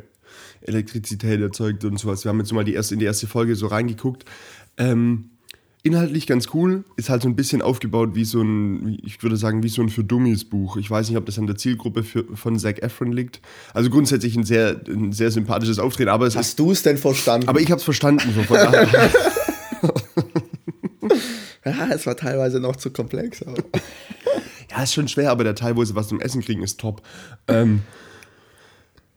[0.61, 2.23] Elektrizität erzeugt und sowas.
[2.23, 4.23] Wir haben jetzt mal die erste, in die erste Folge so reingeguckt.
[4.77, 5.29] Ähm,
[5.83, 9.61] inhaltlich ganz cool, ist halt so ein bisschen aufgebaut wie so ein, ich würde sagen,
[9.63, 10.77] wie so ein für Dummies Buch.
[10.77, 13.41] Ich weiß nicht, ob das an der Zielgruppe für, von Zac Efron liegt.
[13.73, 17.49] Also grundsätzlich ein sehr, ein sehr sympathisches Auftreten, aber Hast du es denn verstanden?
[17.49, 18.33] aber ich habe es verstanden.
[18.33, 18.57] So von.
[21.65, 23.43] ja, es war teilweise noch zu komplex.
[23.43, 23.61] Aber.
[24.71, 27.03] Ja, ist schon schwer, aber der Teil, wo sie was zum Essen kriegen, ist top.
[27.47, 27.81] Ähm,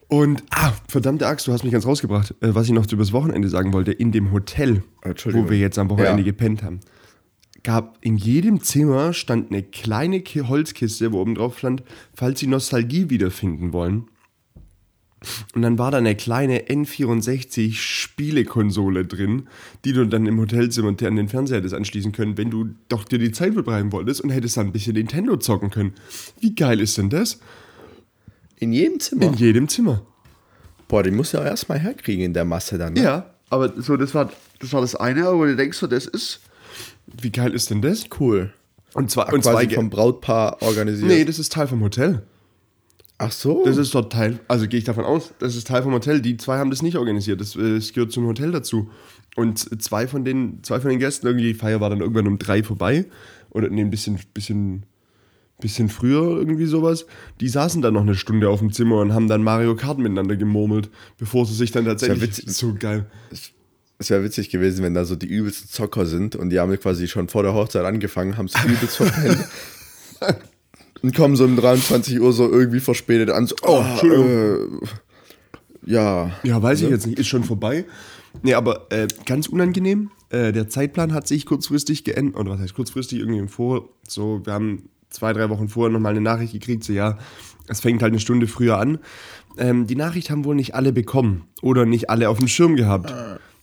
[0.08, 2.32] und, ah, verdammte Axt, du hast mich ganz rausgebracht.
[2.42, 5.88] Äh, was ich noch übers Wochenende sagen wollte, in dem Hotel, wo wir jetzt am
[5.88, 6.26] Wochenende Ja.
[6.26, 6.80] gepennt haben,
[7.62, 11.82] gab in jedem Zimmer stand eine kleine Ki- Holzkiste, wo oben drauf stand,
[12.14, 14.08] falls Sie Nostalgie wiederfinden wollen.
[15.54, 19.48] Und dann war da eine kleine N64 Spielekonsole drin,
[19.84, 23.18] die du dann im Hotelzimmer an den Fernseher hättest anschließen können, wenn du doch dir
[23.18, 25.94] die Zeit verbreiten wolltest und hättest dann ein bisschen Nintendo zocken können.
[26.40, 27.40] Wie geil ist denn das?
[28.58, 29.24] In jedem Zimmer?
[29.24, 30.02] In jedem Zimmer.
[30.88, 32.92] Boah, die musst du ja auch erstmal herkriegen in der Masse dann.
[32.92, 33.02] Ne?
[33.02, 36.40] Ja, aber so, das war das, war das eine, aber du denkst so, das ist.
[37.06, 38.04] Wie geil ist denn das?
[38.20, 38.52] Cool.
[38.94, 41.08] Und zwar, und Und zwei quasi Ge- vom Brautpaar organisiert.
[41.08, 42.22] Nee, das ist Teil vom Hotel.
[43.18, 43.64] Ach so.
[43.64, 46.20] Das ist dort Teil, also gehe ich davon aus, das ist Teil vom Hotel.
[46.20, 48.90] Die zwei haben das nicht organisiert, das, äh, das gehört zum Hotel dazu.
[49.36, 52.38] Und zwei von den, zwei von den Gästen, irgendwie, die Feier war dann irgendwann um
[52.38, 53.06] drei vorbei.
[53.50, 54.84] Oder nee, ein bisschen, bisschen,
[55.60, 57.06] bisschen früher irgendwie sowas.
[57.40, 60.36] Die saßen dann noch eine Stunde auf dem Zimmer und haben dann Mario Kart miteinander
[60.36, 62.22] gemurmelt, bevor sie sich dann tatsächlich.
[62.22, 62.44] witzig.
[62.48, 63.06] So geil.
[63.98, 67.08] Es wäre witzig gewesen, wenn da so die übelsten Zocker sind und die haben quasi
[67.08, 69.46] schon vor der Hochzeit angefangen, haben es übelst verpennt.
[71.06, 73.46] Und kommen so um 23 Uhr so irgendwie verspätet an.
[73.46, 74.82] So, oh, Entschuldigung.
[74.82, 74.86] Äh,
[75.86, 76.32] ja.
[76.42, 77.84] Ja, weiß ich jetzt nicht, ist schon vorbei.
[78.42, 80.10] Nee, aber äh, ganz unangenehm.
[80.30, 82.40] Äh, der Zeitplan hat sich kurzfristig geändert.
[82.40, 83.20] Oder was heißt kurzfristig?
[83.20, 83.88] Irgendwie im Vor.
[84.08, 87.18] So, wir haben zwei, drei Wochen vorher nochmal eine Nachricht gekriegt, so ja,
[87.68, 88.98] es fängt halt eine Stunde früher an.
[89.58, 93.14] Ähm, die Nachricht haben wohl nicht alle bekommen oder nicht alle auf dem Schirm gehabt.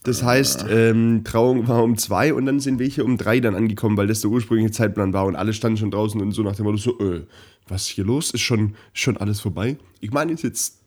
[0.03, 3.95] Das heißt, ähm, Trauung war um zwei und dann sind welche um drei dann angekommen,
[3.95, 6.65] weil das der ursprüngliche Zeitplan war und alle standen schon draußen und so nach dem
[6.65, 7.21] Motto so, äh,
[7.67, 8.31] was ist hier los?
[8.31, 9.77] Ist schon, schon alles vorbei?
[10.01, 10.79] Ich meine, ist jetzt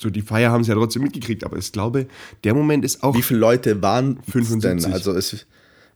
[0.00, 2.06] so die Feier haben sie ja trotzdem mitgekriegt, aber ich glaube,
[2.42, 4.84] der Moment ist auch Wie viele Leute waren es 75.
[4.84, 4.92] denn?
[4.92, 5.46] Also es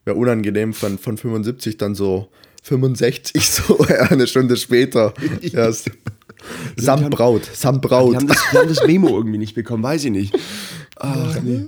[0.05, 2.29] wäre unangenehm von, von 75 dann so
[2.63, 5.15] 65 so eine Stunde später.
[5.53, 5.91] Erst.
[6.77, 8.13] Samt Braut, samt Braut.
[8.13, 10.39] Die haben, das, die haben das Memo irgendwie nicht bekommen, weiß ich nicht.
[10.97, 11.67] Ach nee.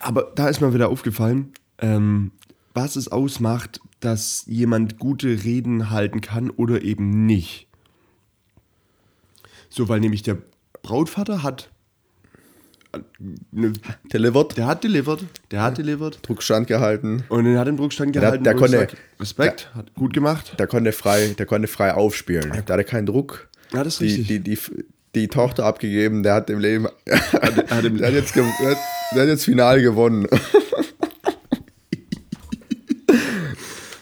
[0.00, 2.32] Aber da ist mir wieder aufgefallen, ähm,
[2.74, 7.66] was es ausmacht, dass jemand gute Reden halten kann oder eben nicht.
[9.68, 10.38] So, weil nämlich der
[10.82, 11.70] Brautvater hat.
[12.92, 12.98] äh,
[13.52, 13.72] Ne,
[14.12, 16.18] Delivered, der hat delivered, der hat delivered.
[16.26, 17.22] Druckstand gehalten.
[17.28, 18.42] Und er hat den Druckstand Der- gehalten.
[18.44, 20.54] der ich konnte- sag, Respekt, hat gut gemacht.
[20.58, 22.50] Der konnte frei, der konnte frei aufspielen.
[22.50, 23.48] Der hatte keinen Druck.
[23.72, 24.26] Ja, das ist die, richtig.
[24.26, 24.58] Die, die,
[25.14, 26.86] die Tochter abgegeben, der hat im Leben.
[27.10, 28.78] hat im- der, hat jetzt, der, hat,
[29.14, 30.26] der hat jetzt final gewonnen.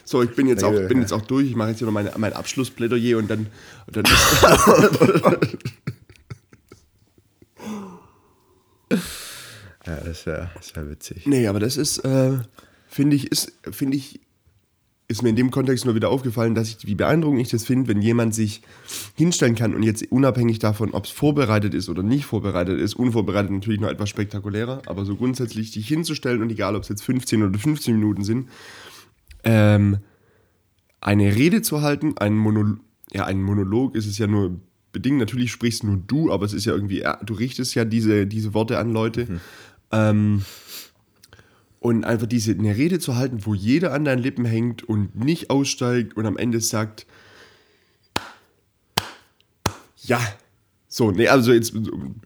[0.05, 1.01] So, ich bin jetzt auch, Ja, bin ja.
[1.03, 1.47] jetzt auch durch.
[1.47, 3.45] Ich mache jetzt hier noch meine, mein Abschlussplädoyer und dann.
[3.87, 4.03] Und dann
[9.85, 11.25] Ja, das wäre das wär witzig.
[11.25, 12.37] nee, aber das ist, äh,
[12.87, 14.19] finde ich, ist, finde ich,
[15.09, 17.87] ist mir in dem Kontext nur wieder aufgefallen, dass ich, wie beeindruckend ich das finde,
[17.87, 18.61] wenn jemand sich
[19.15, 23.49] hinstellen kann und jetzt unabhängig davon, ob es vorbereitet ist oder nicht vorbereitet ist, unvorbereitet
[23.49, 27.41] natürlich noch etwas spektakulärer, aber so grundsätzlich sich hinzustellen und egal, ob es jetzt 15
[27.41, 28.49] oder 15 Minuten sind,
[29.43, 29.97] ähm,
[31.01, 32.77] eine Rede zu halten, einen Monolog,
[33.11, 34.59] ja, ein Monolog ist es ja nur
[34.91, 38.53] bedingt, natürlich sprichst nur du, aber es ist ja irgendwie, du richtest ja diese, diese
[38.53, 39.25] Worte an Leute.
[39.25, 39.39] Mhm.
[39.91, 40.41] Ähm,
[41.79, 45.49] und einfach diese eine Rede zu halten, wo jeder an deinen Lippen hängt und nicht
[45.49, 47.05] aussteigt und am Ende sagt,
[50.03, 50.19] ja,
[50.91, 51.73] so, nee, also jetzt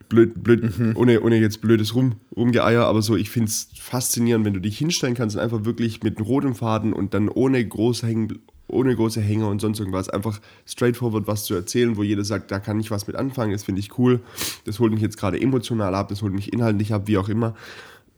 [0.09, 4.53] blöd, blöd ohne, ohne jetzt blödes Rum, Rumgeeier, aber so, ich finde es faszinierend, wenn
[4.53, 8.39] du dich hinstellen kannst und einfach wirklich mit rotem Faden und dann ohne große Hängen,
[8.67, 12.59] ohne große Hänger und sonst irgendwas, einfach straightforward was zu erzählen, wo jeder sagt, da
[12.59, 14.21] kann ich was mit anfangen, das finde ich cool,
[14.63, 17.55] das holt mich jetzt gerade emotional ab, das holt mich inhaltlich ab, wie auch immer.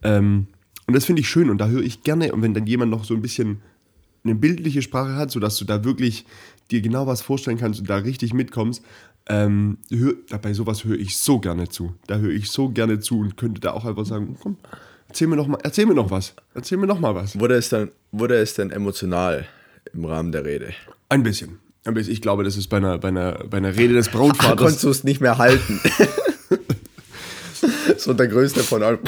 [0.04, 0.46] Ähm,
[0.86, 2.32] und das finde ich schön und da höre ich gerne.
[2.32, 3.60] Und wenn dann jemand noch so ein bisschen
[4.24, 6.26] eine bildliche Sprache hat, sodass du da wirklich
[6.70, 8.82] dir genau was vorstellen kannst und da richtig mitkommst,
[9.28, 11.94] ähm, hör, bei sowas höre ich so gerne zu.
[12.06, 14.56] Da höre ich so gerne zu und könnte da auch einfach sagen, komm,
[15.08, 16.34] erzähl mir noch mal, erzähl mir noch was.
[16.54, 17.38] Erzähl mir noch mal was.
[17.38, 19.46] Wurde es dann, wurde es denn emotional
[19.92, 20.72] im Rahmen der Rede?
[21.08, 21.58] Ein bisschen.
[21.84, 22.12] Ein bisschen.
[22.12, 24.56] Ich glaube, das ist bei einer, bei einer, bei einer Rede des Brautvaters.
[24.58, 25.80] konntest du es nicht mehr halten.
[27.98, 28.98] so der größte von allen.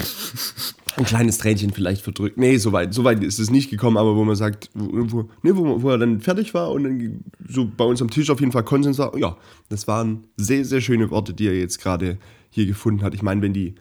[0.98, 2.38] Ein kleines Tränchen vielleicht verdrückt.
[2.38, 5.30] Nee, so weit, so weit ist es nicht gekommen, aber wo man sagt, wo, wo,
[5.42, 8.40] nee, wo, wo er dann fertig war und dann so bei uns am Tisch auf
[8.40, 9.36] jeden Fall Konsens war, ja,
[9.68, 12.18] das waren sehr, sehr schöne Worte, die er jetzt gerade
[12.50, 13.14] hier gefunden hat.
[13.14, 13.74] Ich meine, wenn die,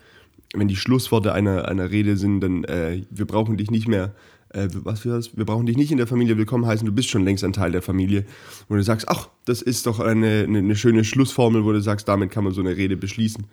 [0.53, 4.13] wenn die Schlussworte einer, einer Rede sind, dann äh, wir brauchen dich nicht mehr,
[4.57, 5.37] äh, was für das?
[5.37, 7.71] Wir brauchen dich nicht in der Familie willkommen heißen, du bist schon längst ein Teil
[7.71, 8.25] der Familie.
[8.67, 12.07] Wo du sagst, ach, das ist doch eine, eine, eine schöne Schlussformel, wo du sagst,
[12.07, 13.45] damit kann man so eine Rede beschließen.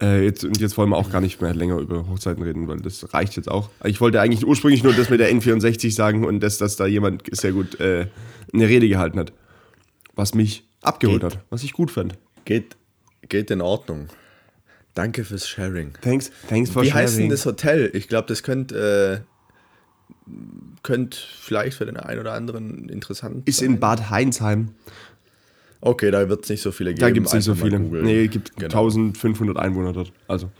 [0.00, 2.78] Äh, jetzt, und jetzt wollen wir auch gar nicht mehr länger über Hochzeiten reden, weil
[2.78, 3.70] das reicht jetzt auch.
[3.84, 7.22] Ich wollte eigentlich ursprünglich nur das mit der N64 sagen und dass, dass da jemand
[7.32, 8.06] sehr gut äh,
[8.52, 9.32] eine Rede gehalten hat.
[10.14, 11.32] Was mich abgeholt Geht.
[11.34, 12.16] hat, was ich gut fand.
[12.44, 12.76] Geht,
[13.28, 14.08] geht in Ordnung.
[14.94, 15.92] Danke fürs Sharing.
[16.02, 17.30] Thanks, thanks for Wie heißt denn sharing.
[17.30, 17.90] das Hotel?
[17.94, 19.26] Ich glaube, das könnte
[20.26, 20.30] äh,
[20.82, 23.70] könnt vielleicht für den einen oder anderen interessant Ist sein.
[23.74, 24.70] in Bad Heinsheim.
[25.80, 27.00] Okay, da wird es nicht so viele geben.
[27.00, 27.78] Da gibt es nicht so viele.
[27.78, 28.04] googeln.
[28.06, 28.66] Nee, es gibt Genau.
[28.86, 30.12] 1500 Einwohner dort.
[30.28, 30.50] Also,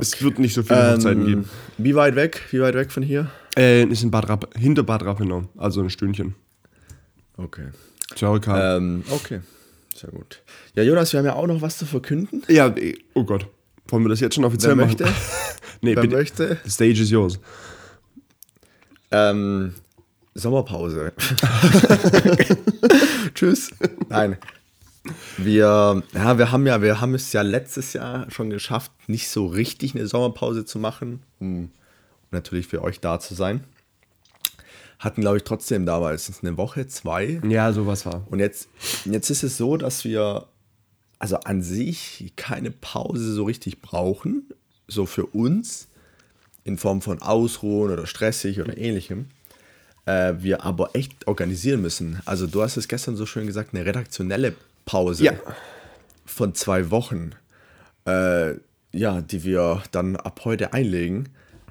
[0.00, 1.48] es wird nicht so viele Hochzeiten Ähm, geben.
[1.78, 2.40] Wie weit weg?
[2.50, 3.30] Wie weit weg von hier?
[3.56, 5.48] Äh, ist in Bad Rapp, hinter Bad Rappenau.
[5.56, 6.34] Also ein Stündchen.
[7.36, 7.66] Okay.
[8.16, 8.76] Circa.
[8.76, 9.40] Ähm, okay.
[9.94, 10.40] Sehr gut.
[10.74, 12.42] Ja, Jonas, wir haben ja auch noch was zu verkünden.
[12.48, 13.46] ja, eh, oh Gott.
[13.88, 14.96] Wollen wir das jetzt schon offiziell Wer machen?
[15.00, 15.04] möchte?
[15.82, 16.16] nee, Wer bitte.
[16.16, 16.58] möchte?
[16.64, 17.38] The stage is yours.
[19.12, 19.74] Ähm,
[20.34, 21.12] Sommerpause.
[23.34, 23.70] Tschüss.
[24.08, 24.36] Nein.
[25.36, 29.46] Wir, ja, wir haben ja, wir haben es ja letztes Jahr schon geschafft, nicht so
[29.46, 31.70] richtig eine Sommerpause zu machen, um
[32.30, 33.64] natürlich für euch da zu sein.
[34.98, 37.40] Hatten, glaube ich, trotzdem damals eine Woche, zwei.
[37.48, 38.24] Ja, sowas war.
[38.30, 38.68] Und jetzt,
[39.04, 40.46] jetzt ist es so, dass wir
[41.18, 44.48] also an sich keine Pause so richtig brauchen,
[44.86, 45.88] so für uns,
[46.64, 49.26] in Form von Ausruhen oder stressig oder ähnlichem.
[50.04, 52.20] Äh, wir aber echt organisieren müssen.
[52.24, 55.32] Also du hast es gestern so schön gesagt, eine redaktionelle Pause Ja.
[56.26, 57.32] von zwei Wochen,
[58.06, 58.54] äh,
[58.92, 61.28] ja, die wir dann ab heute einlegen.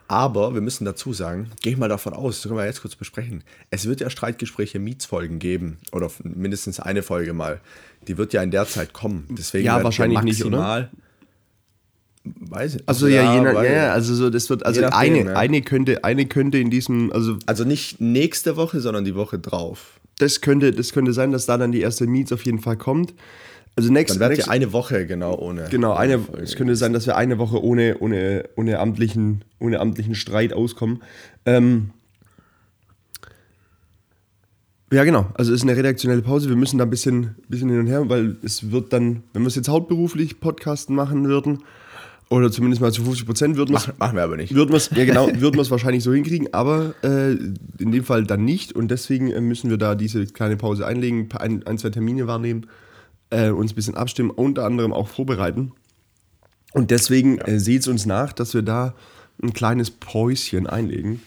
[0.07, 2.95] Aber wir müssen dazu sagen, gehe ich mal davon aus, das können wir jetzt kurz
[2.97, 3.43] besprechen.
[3.69, 7.61] Es wird ja Streitgespräche Mietsfolgen geben oder mindestens eine Folge mal.
[8.07, 9.25] Die wird ja in der Zeit kommen.
[9.29, 10.89] Deswegen Ja, wahrscheinlich nicht, oder?
[12.23, 12.83] Weiß ich.
[12.85, 15.35] Also ja, je nach, ja, also so, das wird, also nachdem, eine, ja.
[15.35, 19.99] eine könnte, eine könnte in diesem, also also nicht nächste Woche, sondern die Woche drauf.
[20.19, 23.15] das könnte, das könnte sein, dass da dann die erste Meets auf jeden Fall kommt.
[23.75, 25.67] Also next, Dann wird next ja eine Woche genau ohne.
[25.69, 26.43] genau, eine, Folge.
[26.43, 31.01] es könnte sein, dass wir eine Woche ohne, ohne, ohne, amtlichen, ohne amtlichen Streit auskommen.
[31.45, 31.91] Ähm,
[34.91, 35.27] ja, genau.
[35.35, 36.49] Also es ist eine redaktionelle Pause.
[36.49, 39.47] Wir müssen da ein bisschen, bisschen hin und her, weil es wird dann, wenn wir
[39.47, 41.63] es jetzt hauptberuflich Podcasten machen würden,
[42.31, 44.55] oder zumindest mal zu 50 Prozent, würden wir es Mach, machen wir aber nicht.
[44.55, 47.33] würden wir es ja genau, würden wir es wahrscheinlich so hinkriegen, aber äh,
[47.77, 51.27] in dem Fall dann nicht und deswegen äh, müssen wir da diese kleine Pause einlegen,
[51.37, 52.67] ein, ein zwei Termine wahrnehmen,
[53.31, 55.73] äh, uns ein bisschen abstimmen, unter anderem auch vorbereiten.
[56.71, 58.95] Und deswegen äh, seht es uns nach, dass wir da
[59.43, 61.21] ein kleines Päuschen einlegen.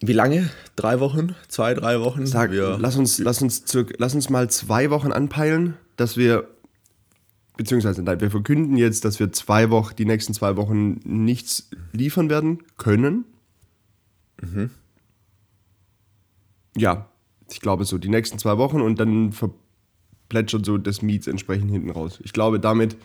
[0.00, 0.48] Wie lange?
[0.76, 1.34] Drei Wochen?
[1.48, 2.24] Zwei, drei Wochen?
[2.24, 3.64] Sag, wir, lass, uns, lass, uns
[3.98, 6.46] lass uns mal zwei Wochen anpeilen, dass wir,
[7.56, 12.30] beziehungsweise nein, wir verkünden jetzt, dass wir zwei Wochen, die nächsten zwei Wochen nichts liefern
[12.30, 13.24] werden können.
[16.76, 17.08] Ja,
[17.50, 21.90] ich glaube so, die nächsten zwei Wochen und dann verplätschert so das Meets entsprechend hinten
[21.90, 22.20] raus.
[22.22, 22.96] Ich glaube, damit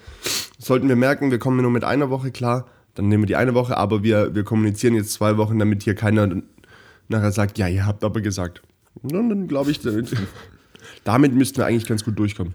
[0.58, 3.54] sollten wir merken, wir kommen nur mit einer Woche klar, dann nehmen wir die eine
[3.54, 6.42] Woche, aber wir, wir kommunizieren jetzt zwei Wochen, damit hier keiner
[7.08, 8.62] nachher sagt, ja, ihr habt aber gesagt.
[9.02, 10.16] Und dann glaube ich, damit,
[11.04, 12.54] damit müssten wir eigentlich ganz gut durchkommen.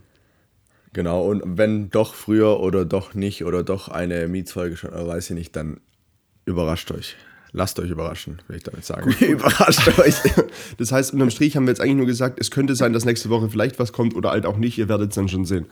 [0.97, 5.29] Genau, und wenn doch früher oder doch nicht oder doch eine Mietsfolge schon, oder weiß
[5.29, 5.79] ich nicht, dann
[6.47, 7.17] überrascht euch.
[7.53, 9.15] Lasst euch überraschen, will ich damit sagen.
[9.21, 10.15] überrascht euch.
[10.79, 13.29] Das heißt, unterm Strich haben wir jetzt eigentlich nur gesagt, es könnte sein, dass nächste
[13.29, 14.79] Woche vielleicht was kommt oder halt auch nicht.
[14.79, 15.67] Ihr werdet es dann schon sehen.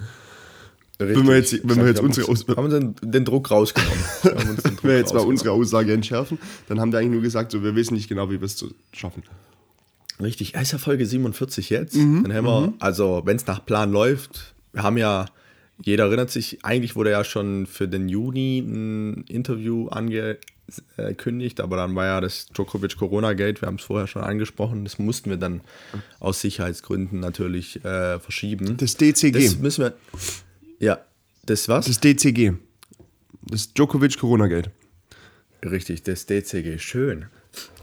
[0.99, 4.05] Wenn wir jetzt, wenn wir jetzt unsere Aus haben wir den, den Druck rausgenommen.
[4.25, 6.99] Wir haben uns den Druck wenn wir jetzt mal unsere Aussage entschärfen, dann haben wir
[6.99, 9.23] eigentlich nur gesagt, so, wir wissen nicht genau, wie wir es zu schaffen.
[10.21, 11.97] Richtig, ist ja Folge 47 jetzt.
[11.97, 15.27] Mhm, Dann haben wir, also wenn es nach Plan läuft, wir haben ja,
[15.83, 21.95] jeder erinnert sich, eigentlich wurde ja schon für den Juni ein Interview angekündigt, aber dann
[21.95, 25.63] war ja das Djokovic Corona-Gate, wir haben es vorher schon angesprochen, das mussten wir dann
[26.21, 28.77] aus Sicherheitsgründen natürlich äh, verschieben.
[28.77, 29.33] Das DCG.
[29.33, 29.95] Das müssen wir,
[30.79, 30.99] ja,
[31.47, 31.87] das was?
[31.87, 32.53] Das DCG.
[33.47, 34.71] Das Djokovic Corona-Geld.
[35.63, 36.79] Richtig, das DCG.
[36.79, 37.27] Schön.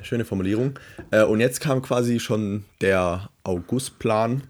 [0.01, 0.77] Schöne Formulierung.
[1.11, 4.43] Äh, und jetzt kam quasi schon der Augustplan,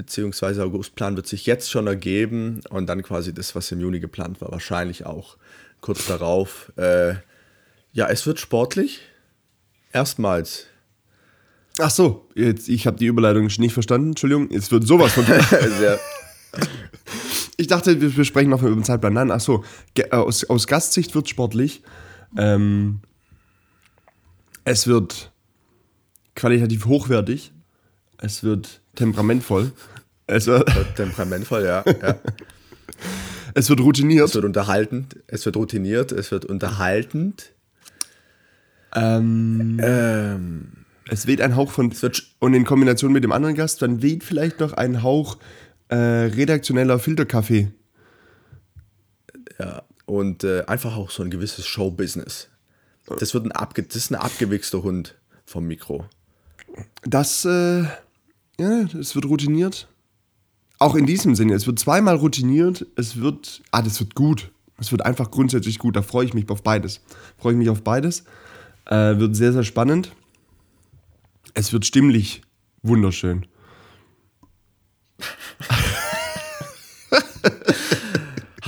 [0.00, 4.40] beziehungsweise Augustplan wird sich jetzt schon ergeben und dann quasi das, was im Juni geplant
[4.40, 5.36] war, wahrscheinlich auch
[5.82, 6.72] kurz darauf.
[6.76, 7.16] Äh,
[7.92, 9.00] ja, es wird sportlich.
[9.92, 10.68] Erstmals.
[11.78, 14.10] Ach so, jetzt, ich habe die Überleitung nicht verstanden.
[14.10, 15.26] Entschuldigung, es wird sowas von.
[17.58, 19.12] Ich dachte, wir sprechen noch über den Zeitplan.
[19.12, 21.82] Nein, ach so, äh, aus, aus Gastsicht wird sportlich.
[22.38, 23.00] Ähm,
[24.64, 25.30] es wird
[26.34, 27.52] qualitativ hochwertig.
[28.16, 29.72] Es wird temperamentvoll.
[30.26, 31.84] Es wird, temperamentvoll, ja.
[31.86, 32.18] ja.
[33.54, 34.28] es wird routiniert.
[34.28, 37.52] Es wird unterhaltend, es wird routiniert, es wird unterhaltend.
[38.94, 40.72] Ähm, Ähm,
[41.08, 41.92] es weht ein Hauch von.
[42.38, 45.38] Und in Kombination mit dem anderen Gast, dann weht vielleicht noch ein Hauch
[45.88, 47.72] äh, redaktioneller Filterkaffee.
[49.58, 52.48] Ja, und äh, einfach auch so ein gewisses Showbusiness.
[53.18, 56.06] Das, wird ein abge das ist ein abgewichster Hund vom Mikro.
[57.02, 57.84] Das, äh,
[58.60, 59.88] ja, es wird routiniert.
[60.78, 64.50] Auch in diesem Sinne, es wird zweimal routiniert, es wird, ah, das wird gut.
[64.78, 67.00] Es wird einfach grundsätzlich gut, da freue ich mich auf beides.
[67.38, 68.24] Freue ich mich auf beides.
[68.86, 70.12] Äh, wird sehr, sehr spannend.
[71.54, 72.42] Es wird stimmlich
[72.82, 73.46] wunderschön.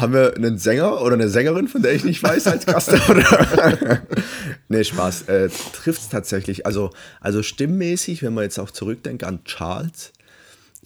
[0.03, 2.93] Haben wir einen Sänger oder eine Sängerin, von der ich nicht weiß, als Gast?
[4.69, 5.23] Nee, Spaß.
[5.29, 6.67] Äh, Trifft es tatsächlich.
[6.67, 10.13] Also, also stimmmäßig, wenn man jetzt auch zurückdenkt an Charles,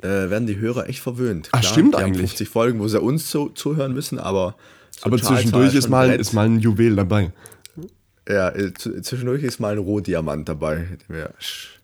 [0.02, 1.48] äh, werden die Hörer echt verwöhnt.
[1.52, 2.30] Ach, stimmt die haben eigentlich.
[2.30, 4.56] 50 Folgen, wo sie uns zu, zuhören müssen, aber.
[4.90, 6.20] so Aber Charles zwischendurch ja ist mal, Brett.
[6.20, 7.32] ist mal ein Juwel dabei.
[8.28, 10.88] Ja, äh, zwischendurch ist mal ein Rohdiamant dabei,
[11.38, 11.75] sch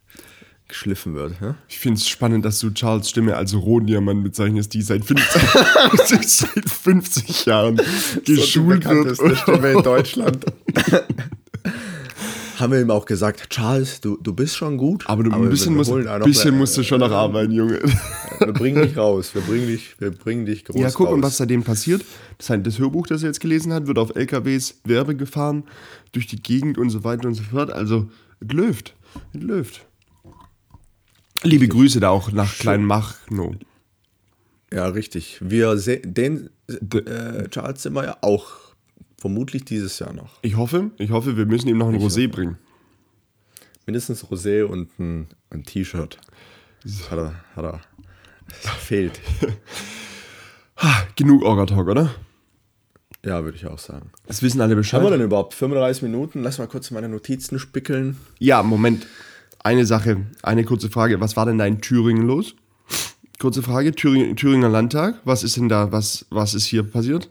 [0.72, 1.38] geschliffen wird.
[1.40, 1.54] Ne?
[1.68, 5.42] Ich finde es spannend, dass du Charles Stimme als Rohdiamant bezeichnest, die seit 50,
[6.26, 7.78] seit 50 Jahren
[8.24, 8.80] geschult wird.
[8.80, 10.46] bekannteste Stimme in Deutschland.
[12.58, 15.04] Haben wir ihm auch gesagt, Charles, du, du bist schon gut.
[15.08, 15.92] Aber, du, ein bisschen, musst,
[16.24, 17.80] bisschen musst du schon noch arbeiten, Junge.
[18.38, 19.34] Wir bringen dich raus.
[19.34, 21.14] Wir bringen dich, wir bringen dich groß Ja, guck, raus.
[21.14, 22.04] und was seitdem passiert.
[22.38, 25.64] Das, heißt, das Hörbuch, das er jetzt gelesen hat, wird auf LKWs Werbe gefahren,
[26.12, 27.70] durch die Gegend und so weiter und so fort.
[27.72, 28.08] Also,
[28.40, 28.94] es läuft.
[29.34, 29.86] Es läuft.
[31.42, 33.54] Liebe Grüße da auch nach Klein Machno.
[34.72, 35.38] Ja, richtig.
[35.40, 38.46] Wir se- den äh, Charles wir ja auch
[39.18, 40.38] vermutlich dieses Jahr noch.
[40.42, 42.58] Ich hoffe, ich hoffe, wir müssen ihm noch ein Rosé bringen.
[43.86, 46.18] Mindestens Rosé und ein, ein T-Shirt.
[47.10, 47.80] Hat er, hat er.
[48.78, 49.20] Fehlt.
[51.16, 52.14] Genug Orga-Talk, oder?
[53.24, 54.10] Ja, würde ich auch sagen.
[54.26, 55.12] Das wissen alle Haben wir Bescheid.
[55.12, 56.42] denn überhaupt 35 Minuten?
[56.42, 58.16] Lass mal kurz meine Notizen spickeln.
[58.40, 59.06] Ja, Moment.
[59.64, 61.20] Eine Sache, eine kurze Frage.
[61.20, 62.54] Was war denn da in Thüringen los?
[63.38, 65.20] Kurze Frage, Thüringen, Thüringer Landtag.
[65.24, 67.28] Was ist denn da, was, was ist hier passiert?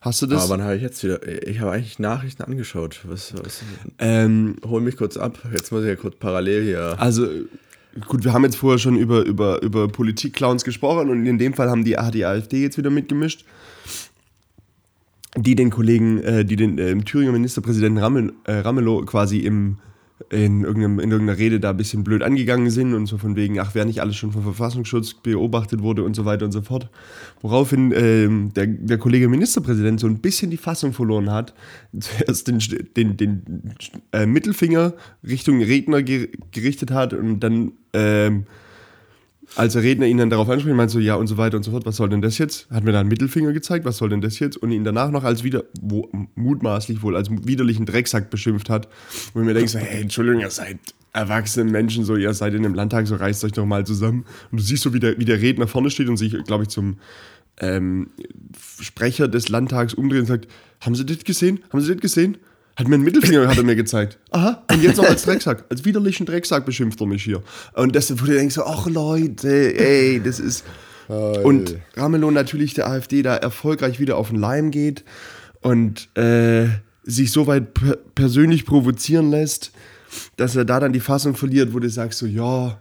[0.00, 0.42] Hast du das?
[0.42, 1.26] Aber wann habe ich jetzt wieder?
[1.48, 3.00] Ich habe eigentlich Nachrichten angeschaut.
[3.04, 3.62] Was, was,
[3.98, 5.38] ähm, hol mich kurz ab.
[5.52, 6.96] Jetzt muss ich ja kurz parallel hier.
[6.98, 7.26] Also,
[8.06, 11.70] gut, wir haben jetzt vorher schon über, über, über Politik-Clowns gesprochen und in dem Fall
[11.70, 13.46] haben die, hat die AfD jetzt wieder mitgemischt,
[15.36, 19.78] die den Kollegen, äh, die den äh, Thüringer Ministerpräsidenten Rammel, äh, Ramelow quasi im,
[20.34, 23.60] in, irgendeinem, in irgendeiner Rede da ein bisschen blöd angegangen sind und so von wegen,
[23.60, 26.90] ach, wer nicht alles schon vom Verfassungsschutz beobachtet wurde und so weiter und so fort.
[27.40, 31.54] Woraufhin ähm, der, der Kollege Ministerpräsident so ein bisschen die Fassung verloren hat,
[31.98, 32.58] zuerst den,
[32.96, 33.42] den, den
[34.12, 34.94] äh, Mittelfinger
[35.26, 38.44] Richtung Redner ge gerichtet hat und dann, ähm,
[39.56, 41.70] als der Redner ihn dann darauf anspricht, meinte so, ja und so weiter und so
[41.70, 42.68] fort, was soll denn das jetzt?
[42.70, 44.56] Hat mir da einen Mittelfinger gezeigt, was soll denn das jetzt?
[44.56, 48.88] Und ihn danach noch als wieder, wo, mutmaßlich wohl als widerlichen Drecksack beschimpft hat.
[49.32, 50.78] Wo ich mir denke, so, hey, Entschuldigung, ihr seid
[51.12, 54.24] erwachsene Menschen, so, ihr seid in dem Landtag, so reißt euch doch mal zusammen.
[54.50, 56.68] Und du siehst so, wie der, wie der Redner vorne steht und sich, glaube ich,
[56.68, 56.96] zum
[57.60, 58.08] ähm,
[58.80, 60.48] Sprecher des Landtags umdreht und sagt,
[60.80, 61.60] haben Sie das gesehen?
[61.70, 62.38] Haben Sie das gesehen?
[62.76, 64.18] Hat mir einen Mittelfinger hat er mir gezeigt.
[64.30, 65.64] Aha, und jetzt noch als Drecksack.
[65.70, 67.42] Als widerlichen Drecksack beschimpft er mich hier.
[67.74, 70.64] Und das, wo du denkst, so, ach Leute, ey, das ist.
[71.08, 75.04] Und Ramelow natürlich der AfD da erfolgreich wieder auf den Leim geht
[75.60, 76.66] und äh,
[77.04, 79.72] sich so weit per persönlich provozieren lässt,
[80.36, 82.78] dass er da dann die Fassung verliert, wo du sagst so, ja,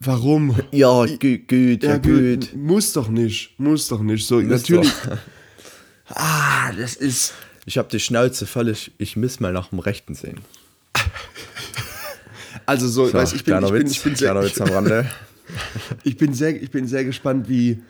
[0.00, 0.56] warum?
[0.72, 2.56] Ja, gut, gut, Ja, gut.
[2.56, 4.26] Muss doch nicht, muss doch nicht.
[4.26, 4.92] So, natürlich.
[6.10, 7.34] Ah, das ist.
[7.68, 10.40] Ich habe die Schnauze voll, ich, ich muss mal nach dem Rechten sehen.
[12.64, 15.06] Also so, So, weiß, ich bin, ich bin, ich bin sehr, Witz am Rande.
[16.04, 17.82] ich bin sehr, ich bin sehr gespannt, wie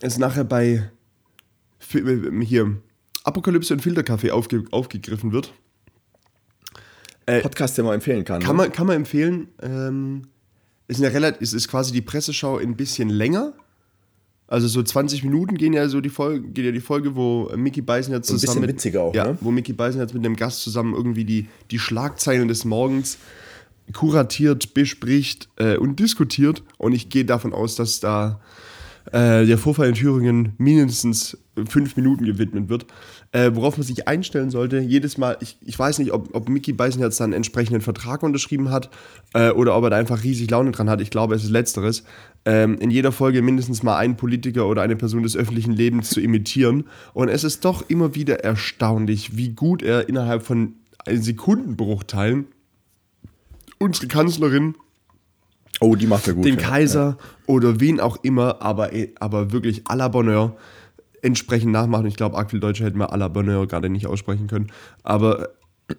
[0.00, 0.90] es nachher bei
[1.78, 2.76] Fi- hier
[3.24, 5.52] Apokalypse und Filterkaffee aufge, aufgegriffen wird.
[7.26, 8.42] Podcast, den man empfehlen kann.
[8.42, 8.62] Kann ne?
[8.62, 9.48] man, kann man empfehlen.
[9.60, 10.28] Ähm,
[10.88, 13.52] ist, eine relativ, ist, ist quasi die Presseschau ein bisschen länger.
[14.50, 17.82] Also so 20 Minuten gehen ja so die Folge, geht ja die Folge, wo Mickey
[17.82, 19.38] Beisenherz So ein zusammen bisschen mit, witziger auch, ja, ne?
[19.40, 23.18] wo Mickey Beisenherz mit dem Gast zusammen irgendwie die, die Schlagzeilen des Morgens
[23.92, 26.64] kuratiert, bespricht äh, und diskutiert.
[26.78, 28.40] Und ich gehe davon aus, dass da
[29.12, 31.38] äh, der Vorfall in Thüringen mindestens
[31.68, 32.86] fünf Minuten gewidmet wird.
[33.32, 36.72] Äh, worauf man sich einstellen sollte, jedes Mal, ich, ich weiß nicht, ob, ob Mickey
[36.72, 38.90] Beisenherz dann einen entsprechenden Vertrag unterschrieben hat
[39.34, 41.00] äh, oder ob er da einfach riesig Laune dran hat.
[41.00, 42.02] Ich glaube, es ist Letzteres.
[42.44, 46.20] Ähm, in jeder Folge mindestens mal einen Politiker oder eine Person des öffentlichen Lebens zu
[46.20, 46.88] imitieren.
[47.14, 50.74] Und es ist doch immer wieder erstaunlich, wie gut er innerhalb von
[51.08, 52.46] Sekundenbruchteilen
[53.78, 54.74] unsere Kanzlerin
[55.82, 56.44] Oh, die macht er gut.
[56.44, 56.60] den ja.
[56.60, 57.16] Kaiser
[57.46, 60.56] oder wen auch immer, aber, aber wirklich à la Bonheur
[61.22, 62.06] entsprechend nachmachen.
[62.06, 64.72] Ich glaube, arg viel Deutsche hätten wir à la Bonheur gerade nicht aussprechen können.
[65.02, 65.50] Aber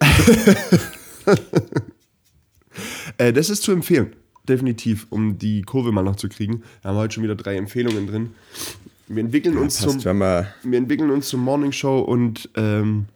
[3.18, 4.14] äh, das ist zu empfehlen,
[4.48, 6.62] definitiv, um die Kurve mal noch zu kriegen.
[6.82, 8.30] Da haben wir heute schon wieder drei Empfehlungen drin.
[9.08, 13.06] Wir entwickeln uns Passt, zum wir entwickeln uns zum Morning Show und ähm,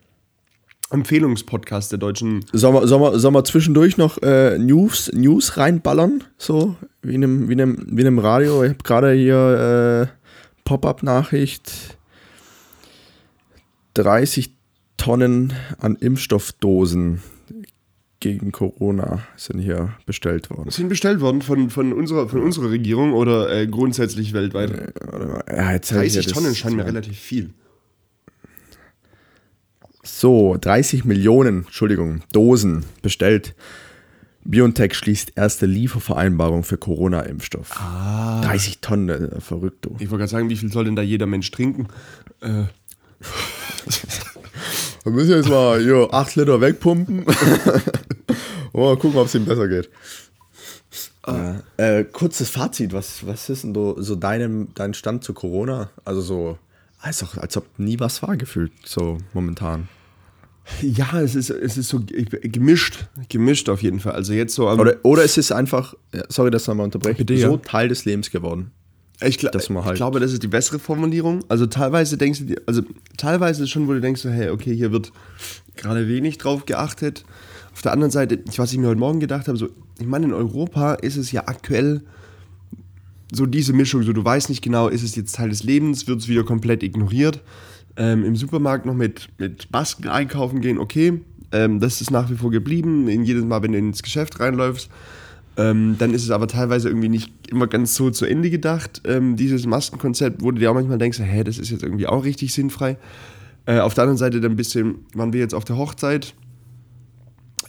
[0.91, 6.23] Empfehlungspodcast der deutschen Sollen wir, sollen wir, sollen wir zwischendurch noch äh, News, News reinballern?
[6.39, 8.63] So, wie in einem, wie in einem, wie in einem Radio.
[8.63, 10.29] Ich habe gerade hier äh,
[10.65, 11.96] Pop-up-Nachricht.
[13.97, 14.51] 30
[14.97, 17.23] Tonnen an Impfstoffdosen
[18.21, 20.71] gegen Corona sind hier bestellt worden.
[20.71, 24.71] sind bestellt worden von, von, unserer, von unserer Regierung oder äh, grundsätzlich weltweit.
[24.73, 25.45] Mal.
[25.49, 27.51] Ja, jetzt hab ich 30 ja das- Tonnen scheinen mir relativ viel.
[30.03, 33.55] So, 30 Millionen, Entschuldigung, Dosen bestellt.
[34.45, 37.71] BioNTech schließt erste Liefervereinbarung für Corona-Impfstoff.
[37.71, 39.97] 30 Tonnen, äh, verrückt du.
[39.99, 41.89] Ich wollte gerade sagen, wie viel soll denn da jeder Mensch trinken?
[42.41, 42.65] Äh,
[45.05, 47.23] Wir müssen jetzt mal hier 8 Liter wegpumpen.
[47.23, 47.27] Und
[48.73, 49.89] mal gucken, ob es ihm besser geht.
[51.77, 55.91] Äh, kurzes Fazit, was, was ist denn so, so deinem, dein Stand zu Corona?
[56.05, 56.59] Also so,
[57.01, 59.89] als, auch, als ob nie was war gefühlt, so momentan.
[60.83, 63.07] ja, es ist, es ist so ge- gemischt.
[63.29, 64.13] Gemischt auf jeden Fall.
[64.13, 64.69] Also jetzt so.
[64.71, 67.57] Oder, oder es ist einfach, ja, sorry, dass ich nochmal unterbreche, Bitte, so ja.
[67.59, 68.71] Teil des Lebens geworden.
[69.25, 71.45] Ich, gla dass man halt- ich glaube, das ist die bessere Formulierung.
[71.49, 72.83] Also teilweise denkst du dir, also
[73.17, 75.13] teilweise schon, wo du denkst, so, hey, okay, hier wird
[75.77, 77.25] gerade wenig drauf geachtet.
[77.73, 80.27] Auf der anderen Seite, ich- was ich mir heute Morgen gedacht habe, so, ich meine,
[80.27, 82.03] in Europa ist es ja aktuell
[83.33, 86.21] so diese Mischung, so du weißt nicht genau, ist es jetzt Teil des Lebens, wird
[86.21, 87.43] es wieder komplett ignoriert.
[87.97, 91.21] Ähm, Im Supermarkt noch mit, mit Masken einkaufen gehen, okay,
[91.53, 93.09] ähm, das ist nach wie vor geblieben.
[93.09, 94.91] In jedes Mal, wenn du ins Geschäft reinläufst,
[95.57, 99.03] ähm, dann ist es aber teilweise irgendwie nicht immer ganz so zu Ende gedacht.
[99.05, 102.25] Ähm, dieses Maskenkonzept, wo du dir auch manchmal denkst, hä, das ist jetzt irgendwie auch
[102.25, 102.99] richtig sinnfrei.
[103.65, 106.35] Äh, auf der anderen Seite dann ein bisschen, waren wir jetzt auf der Hochzeit,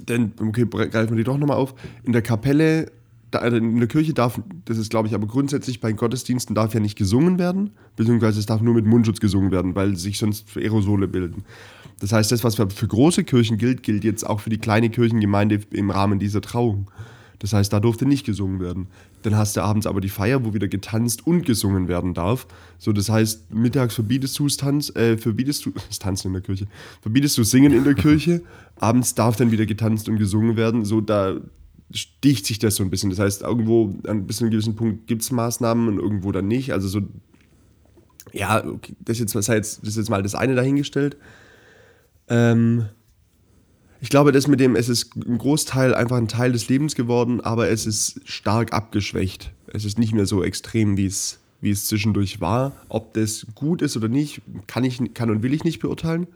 [0.06, 1.76] dann, okay, greifen wir die doch nochmal auf.
[2.04, 2.92] In der Kapelle,
[3.32, 6.74] da, also in der Kirche darf, das ist glaube ich, aber grundsätzlich bei Gottesdiensten darf
[6.74, 10.56] ja nicht gesungen werden, beziehungsweise es darf nur mit Mundschutz gesungen werden, weil sich sonst
[10.58, 11.46] Aerosole bilden.
[12.00, 15.62] Das heißt, das, was für große Kirchen gilt, gilt jetzt auch für die kleine Kirchengemeinde
[15.72, 16.92] im Rahmen dieser Trauung.
[17.40, 18.88] Das heißt, da durfte nicht gesungen werden.
[19.24, 22.48] Dann hast du abends aber die Feier, wo wieder getanzt und gesungen werden darf.
[22.80, 26.42] So, das heißt, mittags verbietest du das Tanz, äh, verbietest du das Tanzen in der
[26.42, 26.68] Kirche,
[27.02, 28.42] verbietest du Singen in der Kirche.
[28.76, 30.86] Abends darf dann wieder getanzt und gesungen werden.
[30.86, 31.38] So, da
[31.92, 33.10] sticht sich das so ein bisschen.
[33.10, 36.48] Das heißt, irgendwo an bis zu einem gewissen Punkt gibt es Maßnahmen und irgendwo dann
[36.48, 36.74] nicht.
[36.74, 37.02] Also so,
[38.34, 41.18] ja, okay, das, jetzt, das ist jetzt mal das eine dahingestellt.
[42.30, 42.86] Ähm,
[44.02, 47.42] ich glaube, das mit dem, es ist ein Großteil einfach ein Teil des Lebens geworden,
[47.42, 49.52] aber es ist stark abgeschwächt.
[49.68, 52.74] Es ist nicht mehr so extrem, wie es, wie es zwischendurch war.
[52.90, 56.28] Ob das gut ist oder nicht, kann, ich, kann und will ich nicht beurteilen.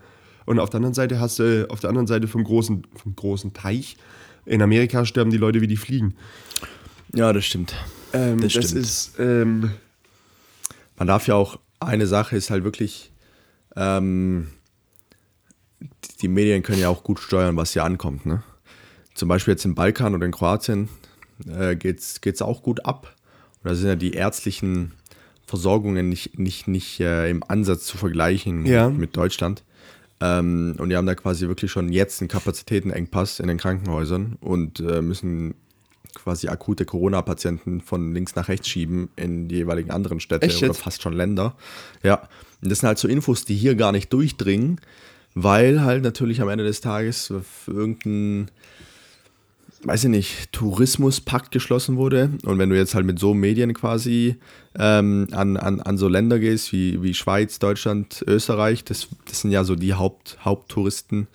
[0.45, 3.53] Und auf der anderen Seite hast du, auf der anderen Seite vom großen, vom großen
[3.53, 3.95] Teich,
[4.45, 6.15] in Amerika sterben die Leute wie die Fliegen.
[7.13, 7.75] Ja, das stimmt.
[8.13, 8.81] Ähm, Das das stimmt.
[8.83, 9.71] ist, ähm,
[10.97, 13.11] Man darf ja auch, eine Sache ist halt wirklich,
[13.75, 14.47] ähm,
[16.21, 18.25] die Medien können ja auch gut steuern, was hier ankommt.
[18.25, 18.43] Ne?
[19.15, 20.89] Zum Beispiel jetzt im Balkan oder in Kroatien
[21.47, 23.15] äh, geht es auch gut ab.
[23.63, 24.93] Und da sind ja die ärztlichen
[25.45, 28.89] Versorgungen nicht, nicht, nicht äh, im Ansatz zu vergleichen Ja.
[28.89, 29.63] mit Deutschland.
[30.21, 34.79] Ähm, und die haben da quasi wirklich schon jetzt einen Kapazitätenengpass in den Krankenhäusern und
[34.79, 35.55] äh, müssen
[36.13, 40.73] quasi akute Corona-Patienten von links nach rechts schieben in die jeweiligen anderen Städte Echt oder
[40.73, 41.55] fast schon Länder.
[42.03, 42.27] Ja,
[42.61, 44.79] und das sind halt so Infos, die hier gar nicht durchdringen,
[45.33, 47.33] weil halt natürlich am Ende des Tages
[47.67, 48.49] irgendein,
[49.83, 52.31] weiß ich nicht, Tourismuspakt geschlossen wurde.
[52.43, 54.35] Und wenn du jetzt halt mit so Medien quasi
[54.77, 59.51] ähm, an, an, an so Länder gehst wie, wie Schweiz, Deutschland, Österreich, das, das sind
[59.51, 61.27] ja so die Haupt, Haupttouristen,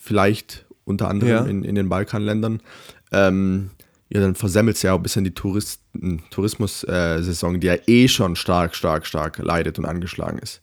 [0.00, 1.44] vielleicht unter anderem Ja.
[1.44, 2.60] in, in den Balkanländern.
[3.12, 3.70] Ähm,
[4.10, 8.74] ja, dann versemmelt ja auch ein bisschen die Touristen, Tourismus-Saison, die ja eh schon stark,
[8.74, 10.62] stark, stark leidet und angeschlagen ist.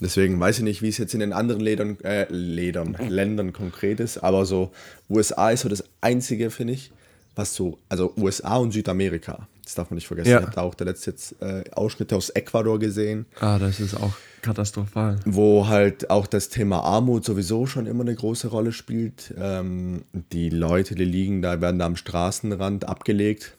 [0.00, 4.00] Deswegen weiß ich nicht, wie es jetzt in den anderen Lädern, äh, Lädern, Ländern konkret
[4.00, 4.70] ist, aber so
[5.10, 6.90] USA ist so das Einzige, finde ich,
[7.36, 10.30] was so, also USA und Südamerika, das darf man nicht vergessen.
[10.30, 10.38] Ja.
[10.40, 13.94] Ich habe da auch der letzte jetzt äh, Ausschnitte aus Ecuador gesehen, Ah, das ist
[13.94, 15.20] auch katastrophal.
[15.26, 19.34] wo halt auch das Thema Armut sowieso schon immer eine große Rolle spielt.
[19.38, 23.52] Ähm, die Leute, die liegen da, werden da am Straßenrand abgelegt,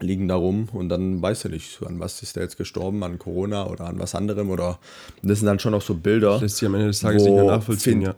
[0.00, 3.18] liegen da rum und dann weißt du nicht, an was ist der jetzt gestorben, an
[3.18, 4.78] Corona oder an was anderem oder
[5.22, 6.40] das sind dann schon auch so Bilder.
[6.40, 8.14] Lässt sich am Ende des Tages nicht mehr nachvollziehen, find- ja.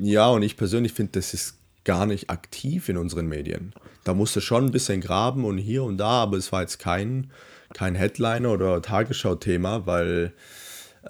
[0.00, 3.72] Ja, und ich persönlich finde, das ist gar nicht aktiv in unseren Medien.
[4.04, 7.30] Da musste schon ein bisschen graben und hier und da, aber es war jetzt kein,
[7.72, 10.32] kein Headliner oder Tagesschau-Thema, weil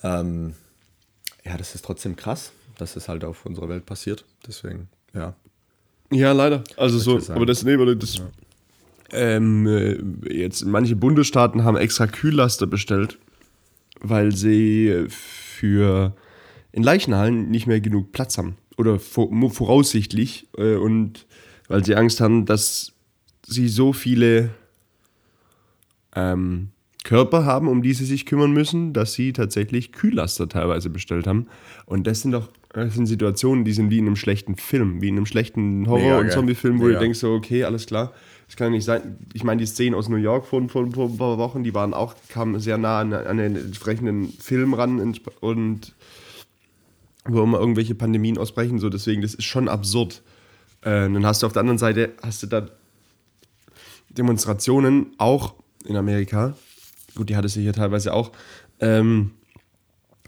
[0.03, 0.55] ähm,
[1.45, 4.25] ja, das ist trotzdem krass, dass es halt auf unserer Welt passiert.
[4.47, 5.35] Deswegen, ja.
[6.11, 6.65] Ja, leider.
[6.77, 7.37] Also so, sagen.
[7.37, 8.23] aber das, nee, das
[9.13, 13.19] ähm, äh, jetzt manche Bundesstaaten haben extra Kühllaster bestellt,
[14.01, 16.15] weil sie für
[16.73, 18.57] in Leichenhallen nicht mehr genug Platz haben.
[18.77, 20.49] Oder vor, voraussichtlich.
[20.57, 21.27] Äh, und
[21.69, 22.93] weil sie Angst haben, dass
[23.47, 24.51] sie so viele
[26.15, 26.69] ähm,
[27.05, 31.47] Körper haben, um die sie sich kümmern müssen, dass sie tatsächlich Kühllaster teilweise bestellt haben.
[31.87, 35.09] Und das sind doch das sind Situationen, die sind wie in einem schlechten Film, wie
[35.09, 36.33] in einem schlechten Mega Horror- und geil.
[36.33, 36.99] Zombie-Film, wo Mega.
[36.99, 38.13] du denkst so, okay, alles klar,
[38.49, 39.19] das kann ja nicht sein.
[39.35, 42.15] Ich meine, die Szenen aus New York vor, vor, ein paar Wochen, die waren auch,
[42.29, 45.01] kamen sehr nah an, an den entsprechenden Film ran
[45.41, 45.95] und
[47.27, 50.23] wo immer irgendwelche Pandemien ausbrechen, so deswegen, das ist schon absurd.
[50.81, 52.69] Äh, dann hast du auf der anderen Seite, hast du da
[54.09, 56.57] Demonstrationen, auch in Amerika,
[57.15, 58.33] gut, die hatte sie hier teilweise auch,
[58.81, 59.33] ähm,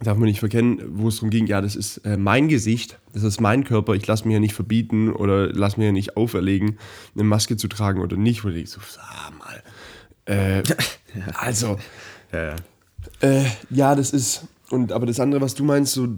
[0.02, 3.22] darf man nicht verkennen, wo es darum ging, ja, das ist äh, mein Gesicht, das
[3.22, 6.78] ist mein Körper, ich lasse mir hier nicht verbieten oder lass mir hier nicht auferlegen,
[7.14, 9.62] eine Maske zu tragen oder nicht, wo ich so, sag mal,
[10.24, 10.62] äh,
[11.34, 11.78] also,
[12.32, 12.56] Ja,
[13.20, 14.46] äh, ja, das ist.
[14.70, 16.08] Und aber das andere, was du meinst, so.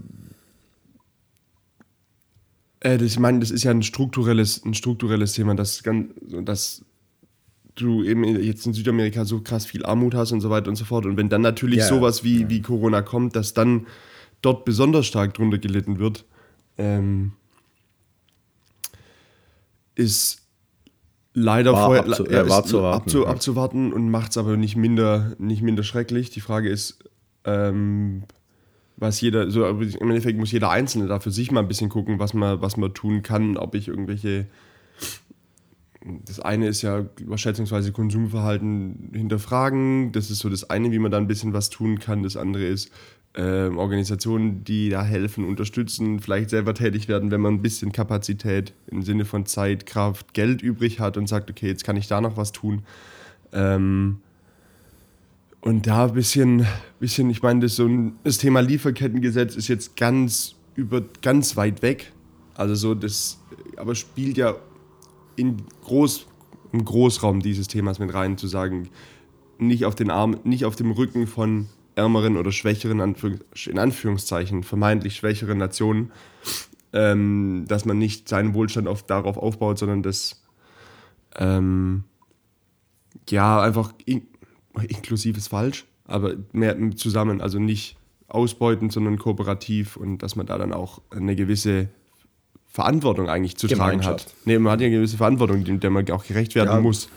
[2.81, 6.13] Äh, das, ich meine, das ist ja ein strukturelles, ein strukturelles Thema, dass, ganz,
[6.45, 6.85] dass
[7.75, 10.85] du eben jetzt in Südamerika so krass viel Armut hast und so weiter und so
[10.85, 11.07] fort.
[11.07, 13.87] Und wenn dann natürlich Ja, sowas wie, wie Corona kommt, dass dann
[14.43, 16.25] dort besonders stark drunter gelitten wird,
[16.79, 17.33] ähm,
[19.95, 20.43] ist
[21.35, 23.27] leider War vorher abzu- ja, äh, erwarten, abzu, ja.
[23.29, 26.31] abzuwarten und macht es aber nicht minder, nicht minder schrecklich.
[26.31, 26.99] Die Frage ist,
[27.45, 28.25] ähm,
[28.97, 32.19] was jeder, so im Endeffekt muss jeder Einzelne da für sich mal ein bisschen gucken,
[32.19, 34.47] was man, was man tun kann, ob ich irgendwelche.
[36.25, 40.13] Das eine ist ja schätzungsweise Konsumverhalten hinterfragen.
[40.13, 42.23] Das ist so das eine, wie man da ein bisschen was tun kann.
[42.23, 42.91] Das andere ist
[43.35, 48.75] ähm, Organisationen, die da helfen, unterstützen, vielleicht selber tätig werden, wenn man ein bisschen Kapazität
[48.89, 52.21] im Sinne von Zeit, Kraft, Geld übrig hat und sagt, okay, jetzt kann ich da
[52.21, 52.83] noch was tun.
[53.53, 54.19] Ähm,
[55.63, 56.67] und da ein bisschen,
[57.01, 61.81] bisschen ich meine, das, so ein, das Thema Lieferkettengesetz ist jetzt ganz, über, ganz weit
[61.81, 62.13] weg.
[62.55, 63.39] Also so, das
[63.77, 64.57] aber spielt ja
[65.37, 66.27] in groß,
[66.73, 68.89] im Großraum dieses Themas mit rein, zu sagen,
[69.59, 75.17] nicht auf den Arm, nicht auf dem Rücken von ärmeren oder schwächeren, in Anführungszeichen, vermeintlich
[75.17, 76.11] schwächeren Nationen,
[76.93, 80.43] ähm, dass man nicht seinen Wohlstand auf, darauf aufbaut, sondern das
[81.37, 82.05] ähm,
[83.29, 84.27] ja einfach in,
[84.89, 87.97] inklusiv ist falsch, aber mehr zusammen, also nicht
[88.29, 91.89] ausbeutend, sondern kooperativ und dass man da dann auch eine gewisse
[92.73, 94.27] Verantwortung eigentlich zu tragen hat.
[94.47, 96.81] Nee, man hat ja eine gewisse Verantwortung, der man auch gerecht werden Ja.
[96.81, 97.09] muss.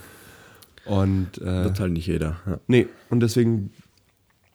[0.86, 2.38] Und äh, Wird halt nicht jeder.
[2.46, 2.60] Ja.
[2.68, 3.72] Nee, und deswegen,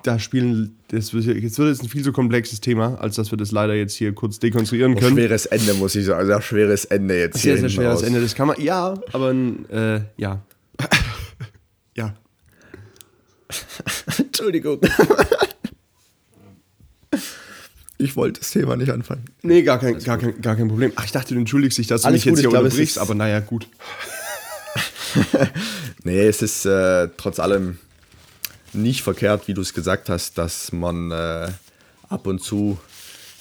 [0.05, 3.51] da spielen, das jetzt wird es ein viel so komplexes Thema, als dass wir das
[3.51, 5.16] leider jetzt hier kurz dekonstruieren Ein können.
[5.16, 6.26] schweres Ende, muss ich sagen.
[6.26, 8.07] Sehr schweres Ende jetzt Sehr, hier sehr hinten schweres raus.
[8.07, 10.40] Ende, das kann man, ja, aber äh, ja.
[11.96, 12.14] ja.
[14.18, 14.80] Entschuldigung.
[18.01, 19.24] ich wollte das Thema nicht anfangen.
[19.42, 20.92] Nee, gar kein, gar, kein, gar kein Problem.
[20.96, 22.66] Ach, ich dachte, du entschuldigst dich, dass du Alles mich jetzt gut, ich hier glaube,
[22.68, 23.68] es unterbrichst, aber naja, gut.
[26.05, 27.78] Nee, es ist äh, trotz allem
[28.72, 31.48] nicht verkehrt, wie du es gesagt hast, dass man äh,
[32.09, 32.78] ab und zu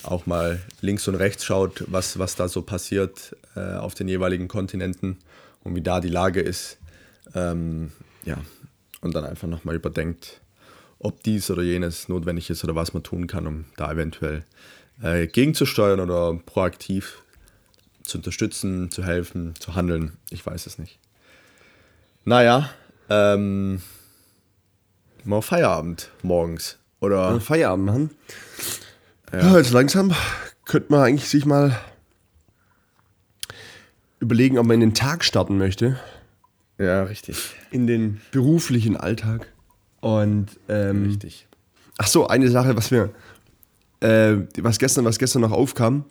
[0.03, 4.47] auch mal links und rechts schaut, was, was da so passiert äh, auf den jeweiligen
[4.47, 5.17] Kontinenten
[5.63, 6.77] und wie da die Lage ist.
[7.35, 7.91] Ähm,
[8.25, 8.37] ja,
[9.01, 10.41] und dann einfach nochmal überdenkt,
[10.99, 14.43] ob dies oder jenes notwendig ist oder was man tun kann, um da eventuell
[15.01, 17.23] äh, gegenzusteuern oder proaktiv
[18.03, 20.17] zu unterstützen, zu helfen, zu handeln.
[20.29, 20.99] Ich weiß es nicht.
[22.25, 22.69] Naja,
[23.09, 23.81] ähm,
[25.23, 26.77] mal Feierabend morgens.
[26.99, 28.09] Oder Feierabend machen.
[29.31, 29.57] Ja.
[29.57, 30.13] jetzt langsam
[30.65, 31.79] könnte man eigentlich sich mal
[34.19, 35.99] überlegen, ob man in den Tag starten möchte.
[36.77, 37.55] ja, richtig.
[37.71, 39.47] In den beruflichen Alltag.
[40.01, 41.47] Und ähm, Richtig.
[41.97, 43.09] Ach so, eine Sache, was mir,
[43.99, 46.05] äh, was gestern, was gestern noch aufkam,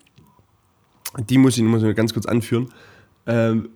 [1.28, 2.68] die muss ich, muss ich ganz kurz anführen.
[3.26, 3.70] Ähm,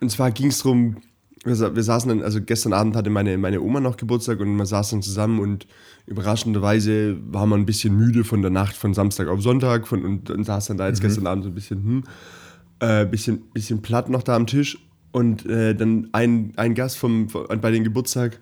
[0.00, 0.96] und zwar ging es darum,
[1.44, 4.54] wir, sa- wir saßen dann, also gestern Abend hatte meine, meine Oma noch Geburtstag und
[4.56, 5.66] wir saßen dann zusammen und
[6.06, 10.30] überraschenderweise war man ein bisschen müde von der Nacht von Samstag auf Sonntag von, und,
[10.30, 12.04] und saß dann da jetzt gestern Abend so ein bisschen, hm,
[12.80, 14.78] äh, bisschen, bisschen platt noch da am Tisch
[15.12, 18.38] und äh, dann ein, ein Gast vom, bei dem Geburtstag,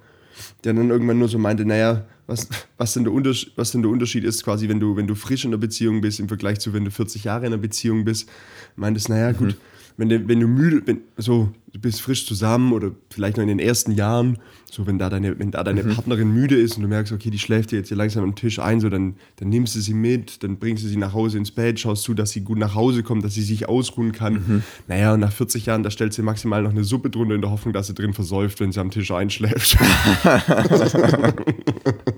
[0.64, 3.90] der dann irgendwann nur so meinte, naja, was, was, denn der Unterschied, was denn der
[3.90, 6.72] Unterschied ist, quasi, wenn du, wenn du frisch in der Beziehung bist im Vergleich zu,
[6.72, 8.28] wenn du 40 Jahre in der Beziehung bist,
[8.76, 9.56] meintest, naja, gut,
[9.96, 13.48] wenn du, wenn du müde, wenn, so, du bist frisch zusammen oder vielleicht noch in
[13.48, 14.38] den ersten Jahren,
[14.70, 17.38] so wenn da deine, wenn da deine Partnerin müde ist und du merkst, okay, die
[17.38, 20.42] schläft dir jetzt hier langsam am Tisch ein, so dann, dann nimmst du sie mit,
[20.42, 23.02] dann bringst du sie nach Hause ins Bett, schaust zu, dass sie gut nach Hause
[23.02, 24.64] kommt, dass sie sich ausruhen kann.
[24.88, 27.50] Naja, und nach 40 Jahren, da stellst du maximal noch eine Suppe drunter in der
[27.50, 29.76] Hoffnung, dass sie drin versäuft, wenn sie am Tisch einschläft.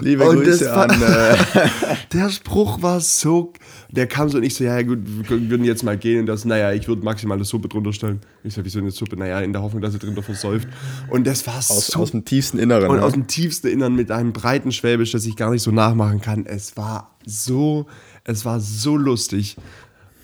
[0.00, 0.90] Liebe Und Grüße an.
[1.02, 1.36] Äh,
[2.12, 3.52] Der Spruch war so.
[3.90, 6.72] Der kam so nicht so, ja, gut, wir würden jetzt mal gehen und das, naja,
[6.72, 8.20] ich würde maximal eine Suppe drunter stellen.
[8.44, 9.16] Ich sag, wieso eine Suppe?
[9.16, 10.68] Naja, in der Hoffnung, dass sie drunter versäuft.
[11.08, 11.98] Und das war aus, so.
[11.98, 12.90] aus dem tiefsten Inneren.
[12.90, 13.02] und ne?
[13.02, 16.46] aus dem tiefsten Innern mit einem breiten Schwäbisch, das ich gar nicht so nachmachen kann.
[16.46, 17.86] Es war so,
[18.24, 19.56] es war so lustig.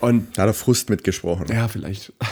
[0.00, 1.46] Und da hat er Frust mitgesprochen.
[1.48, 2.12] ja, vielleicht.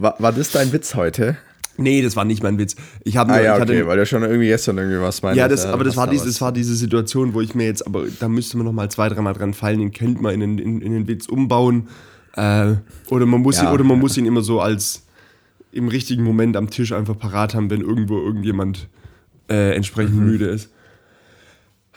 [0.00, 1.36] War, war das dein Witz heute?
[1.80, 2.76] Nee, das war nicht mein Witz.
[3.04, 5.22] Ich habe Ah nur, ja, ich hatte okay, weil du schon irgendwie gestern irgendwie was
[5.22, 5.38] meinst.
[5.38, 8.04] Ja, das, aber das war, diese, das war diese Situation, wo ich mir jetzt, aber
[8.20, 10.80] da müsste man noch mal zwei, dreimal dran fallen, den könnte man in, den- in,
[10.82, 11.88] in den Witz umbauen.
[12.34, 12.74] Äh,
[13.08, 13.64] oder, man muss Ja.
[13.68, 15.06] ihn, oder man muss ihn immer so als
[15.72, 18.88] im richtigen Moment am Tisch einfach parat haben, wenn irgendwo irgendjemand
[19.48, 20.24] äh, entsprechend Mhm.
[20.26, 20.70] müde ist.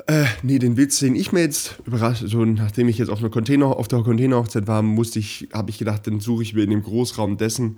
[0.08, 3.30] Äh, nee, den Witz, den ich mir jetzt überrascht, so nachdem ich jetzt auf, einer
[3.30, 6.72] Container, auf der Containerhochzeit war, musste ich, habe ich gedacht, dann suche ich mir in
[6.72, 7.78] dem Großraum dessen,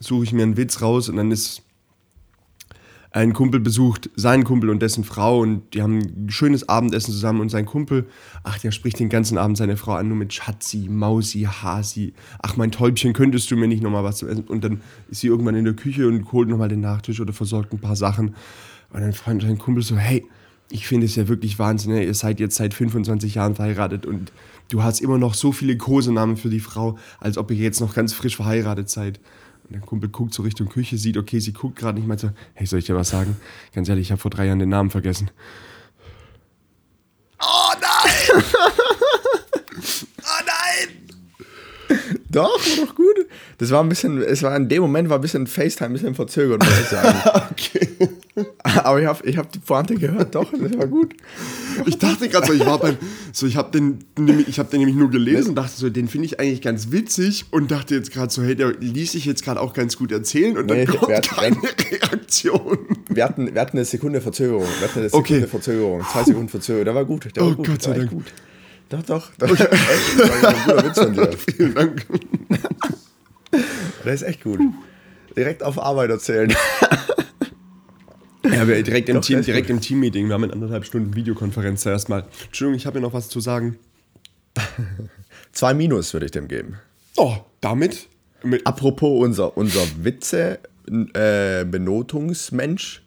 [0.00, 1.62] suche ich mir einen Witz raus und dann ist
[3.12, 7.40] ein Kumpel besucht seinen Kumpel und dessen Frau und die haben ein schönes Abendessen zusammen
[7.40, 8.06] und sein Kumpel,
[8.42, 12.56] ach, der spricht den ganzen Abend seine Frau an, nur mit Schatzi, Mausi, Hasi, ach,
[12.56, 14.44] mein Täubchen, könntest du mir nicht nochmal was zu essen?
[14.44, 17.72] Und dann ist sie irgendwann in der Küche und holt nochmal den Nachtisch oder versorgt
[17.72, 18.34] ein paar Sachen.
[18.90, 20.26] Und dann fragt sein Kumpel so, hey,
[20.72, 22.04] ich finde es ja wirklich Wahnsinn, ne?
[22.04, 24.32] ihr seid jetzt seit 25 Jahren verheiratet und
[24.70, 27.94] du hast immer noch so viele Kosenamen für die Frau, als ob ihr jetzt noch
[27.94, 29.20] ganz frisch verheiratet seid.
[29.64, 32.30] Und der Kumpel guckt so Richtung Küche, sieht, okay, sie guckt gerade nicht mal so,
[32.54, 33.36] hey, soll ich dir was sagen?
[33.74, 35.30] Ganz ehrlich, ich habe vor drei Jahren den Namen vergessen.
[37.40, 38.44] Oh nein!
[40.20, 42.18] oh nein!
[42.32, 43.26] Doch, war doch gut.
[43.58, 46.14] Das war ein bisschen, es war in dem Moment war ein bisschen FaceTime, ein bisschen
[46.14, 47.18] verzögert, muss ich sagen.
[47.52, 47.88] Okay.
[48.64, 51.14] Aber ich habe ich hab die Pointe gehört, doch, das war gut.
[51.84, 52.96] Ich dachte gerade so, ich war beim,
[53.30, 53.98] so ich habe den,
[54.48, 57.44] ich habe den nämlich nur gelesen und dachte so, den finde ich eigentlich ganz witzig
[57.50, 60.56] und dachte jetzt gerade so, hey, der ließ sich jetzt gerade auch ganz gut erzählen
[60.56, 61.56] und dann Nee, kommt wer hat- keine
[61.90, 62.78] Reaktion.
[63.10, 64.66] Wir hatten, wir hatten eine Sekunde Verzögerung.
[64.80, 65.34] Wir hatten eine Okay.
[65.34, 66.02] Sekunde Verzögerung.
[66.10, 66.84] Zwei Sekunden Verzögerung.
[66.86, 67.28] Der war gut.
[67.36, 67.66] Der Oh war gut.
[67.68, 68.10] Gott sei Dank.
[68.10, 68.32] gut.
[68.92, 69.30] Doch, doch.
[69.38, 69.48] doch.
[69.48, 69.60] Das
[70.42, 71.32] war ein guter Witz von dir.
[71.56, 72.06] Vielen Dank.
[74.04, 74.60] Der ist echt gut.
[75.34, 76.54] Direkt auf Arbeit erzählen.
[78.44, 80.26] Ja, wir direkt im, Doch, Team, direkt im Teammeeting.
[80.26, 82.26] Wir haben in anderthalb Stunden Videokonferenz zuerst mal.
[82.44, 83.78] Entschuldigung, ich habe hier noch was zu sagen.
[85.52, 86.76] Zwei Minus würde ich dem geben.
[87.16, 88.08] Oh, damit?
[88.42, 93.02] Mit, Apropos unser, unser Witze-Benotungsmensch,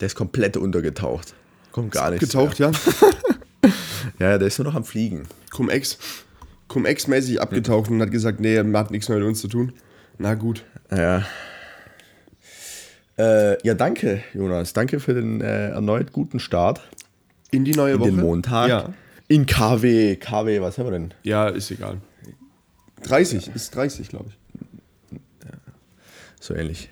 [0.00, 1.34] der ist komplett untergetaucht.
[1.72, 2.20] Kommt gar nicht.
[2.20, 2.70] getaucht, ja?
[4.18, 5.26] Ja, der ist nur noch am Fliegen.
[5.50, 5.98] Cum-Ex.
[6.68, 9.72] Cum-Ex-mäßig abgetaucht und hat gesagt, nee, hat nichts mehr mit uns zu tun.
[10.18, 10.64] Na gut.
[10.90, 11.24] Ja.
[13.18, 14.72] Äh, ja, danke, Jonas.
[14.72, 16.80] Danke für den äh, erneut guten Start
[17.50, 18.10] In die neue in Woche.
[18.10, 18.68] den Montag.
[18.68, 18.92] Ja.
[19.26, 20.16] In KW.
[20.16, 21.14] KW, was haben wir denn?
[21.22, 21.98] ja, ist egal.
[23.02, 24.38] 30, ist 30, glaube ich.
[26.40, 26.90] So ähnlich.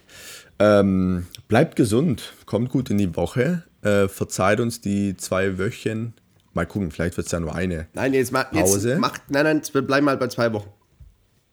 [0.59, 3.63] Ähm, bleibt gesund, kommt gut in die Woche.
[3.83, 6.15] Äh, verzeiht uns die zwei Wöchen.
[6.57, 7.87] Mal gucken, vielleicht wird es ja nur eine.
[7.93, 8.97] Nein, jetzt, ma, jetzt Pause.
[8.97, 9.21] macht.
[9.29, 10.71] Nein, nein, wir bleiben mal bei zwei Wochen.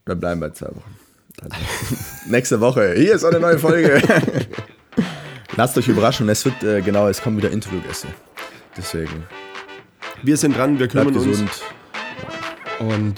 [0.06, 0.96] Wir bleiben bei zwei Wochen.
[1.42, 1.56] Also,
[2.30, 2.94] nächste Woche.
[2.96, 4.02] Hier ist eine neue Folge.
[5.58, 6.30] Lasst euch überraschen.
[6.30, 8.08] Es wird, äh, genau, es kommen wieder Interviewgäste.
[8.78, 9.26] Deswegen,
[10.24, 11.50] Wir sind dran, wir kümmern bleibt gesund.
[11.50, 11.62] uns.
[12.80, 13.16] Und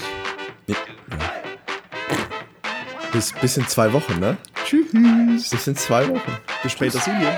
[3.12, 4.36] Bis, bis in zwei Wochen, ne?
[4.64, 5.50] tschüss.
[5.50, 6.36] Bis in zwei Wochen.
[6.64, 7.32] Bis später, Silvia.